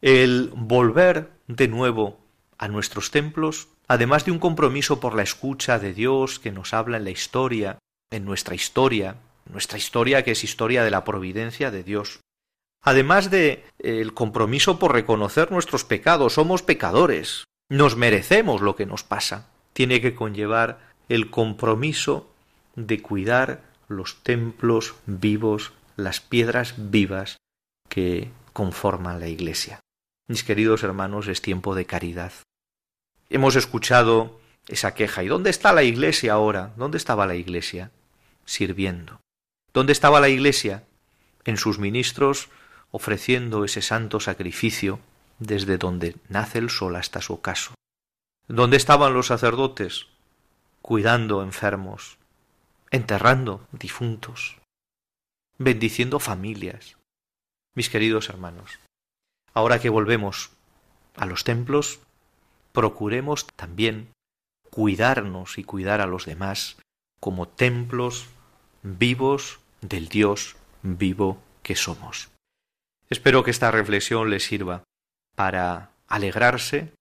El 0.00 0.50
volver 0.54 1.30
de 1.46 1.68
nuevo 1.68 2.18
a 2.56 2.68
nuestros 2.68 3.10
templos, 3.10 3.68
además 3.88 4.24
de 4.24 4.32
un 4.32 4.38
compromiso 4.38 5.00
por 5.00 5.14
la 5.14 5.22
escucha 5.22 5.78
de 5.78 5.92
Dios 5.92 6.38
que 6.38 6.52
nos 6.52 6.72
habla 6.72 6.96
en 6.96 7.04
la 7.04 7.10
historia, 7.10 7.78
en 8.10 8.24
nuestra 8.24 8.54
historia, 8.54 9.16
nuestra 9.46 9.78
historia 9.78 10.22
que 10.22 10.32
es 10.32 10.44
historia 10.44 10.84
de 10.84 10.90
la 10.90 11.04
providencia 11.04 11.70
de 11.70 11.82
Dios, 11.82 12.20
además 12.82 13.30
de 13.30 13.64
el 13.78 14.14
compromiso 14.14 14.78
por 14.78 14.92
reconocer 14.92 15.50
nuestros 15.50 15.84
pecados, 15.84 16.34
somos 16.34 16.62
pecadores, 16.62 17.44
nos 17.68 17.96
merecemos 17.96 18.62
lo 18.62 18.76
que 18.76 18.86
nos 18.86 19.04
pasa, 19.04 19.48
tiene 19.72 20.00
que 20.00 20.14
conllevar 20.14 20.80
el 21.08 21.30
compromiso 21.30 22.30
de 22.76 23.02
cuidar 23.02 23.62
los 23.88 24.22
templos 24.22 24.94
vivos, 25.06 25.72
las 25.96 26.20
piedras 26.20 26.74
vivas 26.76 27.36
que 27.88 28.30
conforman 28.52 29.20
la 29.20 29.28
Iglesia. 29.28 29.80
Mis 30.28 30.44
queridos 30.44 30.84
hermanos, 30.84 31.26
es 31.26 31.42
tiempo 31.42 31.74
de 31.74 31.86
caridad. 31.86 32.32
Hemos 33.28 33.56
escuchado 33.56 34.40
esa 34.68 34.94
queja. 34.94 35.24
¿Y 35.24 35.28
dónde 35.28 35.50
está 35.50 35.72
la 35.72 35.82
iglesia 35.82 36.34
ahora? 36.34 36.72
¿Dónde 36.76 36.98
estaba 36.98 37.26
la 37.26 37.34
iglesia? 37.34 37.90
Sirviendo. 38.44 39.20
¿Dónde 39.72 39.92
estaba 39.92 40.20
la 40.20 40.28
iglesia? 40.28 40.84
En 41.44 41.56
sus 41.56 41.78
ministros 41.78 42.48
ofreciendo 42.90 43.64
ese 43.64 43.82
santo 43.82 44.20
sacrificio 44.20 45.00
desde 45.38 45.78
donde 45.78 46.16
nace 46.28 46.58
el 46.58 46.70
sol 46.70 46.96
hasta 46.96 47.20
su 47.20 47.34
ocaso. 47.34 47.74
¿Dónde 48.52 48.76
estaban 48.76 49.14
los 49.14 49.28
sacerdotes? 49.28 50.08
Cuidando 50.82 51.42
enfermos, 51.42 52.18
enterrando 52.90 53.66
difuntos, 53.70 54.58
bendiciendo 55.56 56.18
familias. 56.18 56.96
Mis 57.76 57.88
queridos 57.88 58.28
hermanos, 58.28 58.80
Ahora 59.54 59.80
que 59.80 59.88
volvemos 59.88 60.50
a 61.16 61.26
los 61.26 61.44
templos, 61.44 62.00
procuremos 62.72 63.46
también 63.46 64.12
cuidarnos 64.70 65.58
y 65.58 65.64
cuidar 65.64 66.00
a 66.00 66.06
los 66.06 66.26
demás 66.26 66.76
como 67.20 67.48
templos 67.48 68.28
vivos 68.82 69.60
del 69.80 70.08
Dios 70.08 70.56
vivo 70.82 71.40
que 71.62 71.74
somos. 71.74 72.30
Espero 73.08 73.42
que 73.42 73.50
esta 73.50 73.70
reflexión 73.70 74.30
les 74.30 74.44
sirva 74.44 74.84
para 75.36 75.90
alegrarse, 76.06 76.92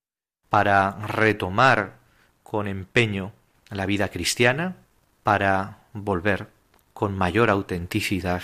para 0.50 0.92
retomar 1.06 1.98
con 2.44 2.68
empeño 2.68 3.32
la 3.70 3.86
vida 3.86 4.10
cristiana, 4.10 4.76
para 5.24 5.80
volver 5.94 6.50
con 6.94 7.18
mayor 7.18 7.50
autenticidad 7.50 8.44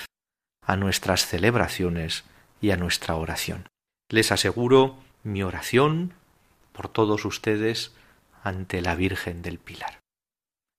a 0.66 0.76
nuestras 0.76 1.26
celebraciones 1.26 2.24
y 2.62 2.72
a 2.72 2.78
nuestra 2.78 3.16
oración. 3.16 3.68
Les 4.10 4.32
aseguro 4.32 4.98
mi 5.24 5.44
oración 5.44 6.14
por 6.72 6.88
todos 6.88 7.26
ustedes 7.26 7.94
ante 8.44 8.82
la 8.82 8.96
Virgen 8.96 9.42
del 9.42 9.58
Pilar. 9.58 10.00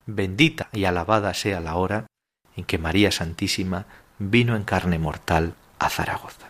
Bendita 0.05 0.69
y 0.71 0.85
alabada 0.85 1.33
sea 1.33 1.59
la 1.59 1.75
hora 1.75 2.07
en 2.55 2.63
que 2.63 2.77
María 2.77 3.11
Santísima 3.11 3.85
vino 4.19 4.55
en 4.55 4.63
carne 4.63 4.99
mortal 4.99 5.55
a 5.79 5.89
Zaragoza. 5.89 6.49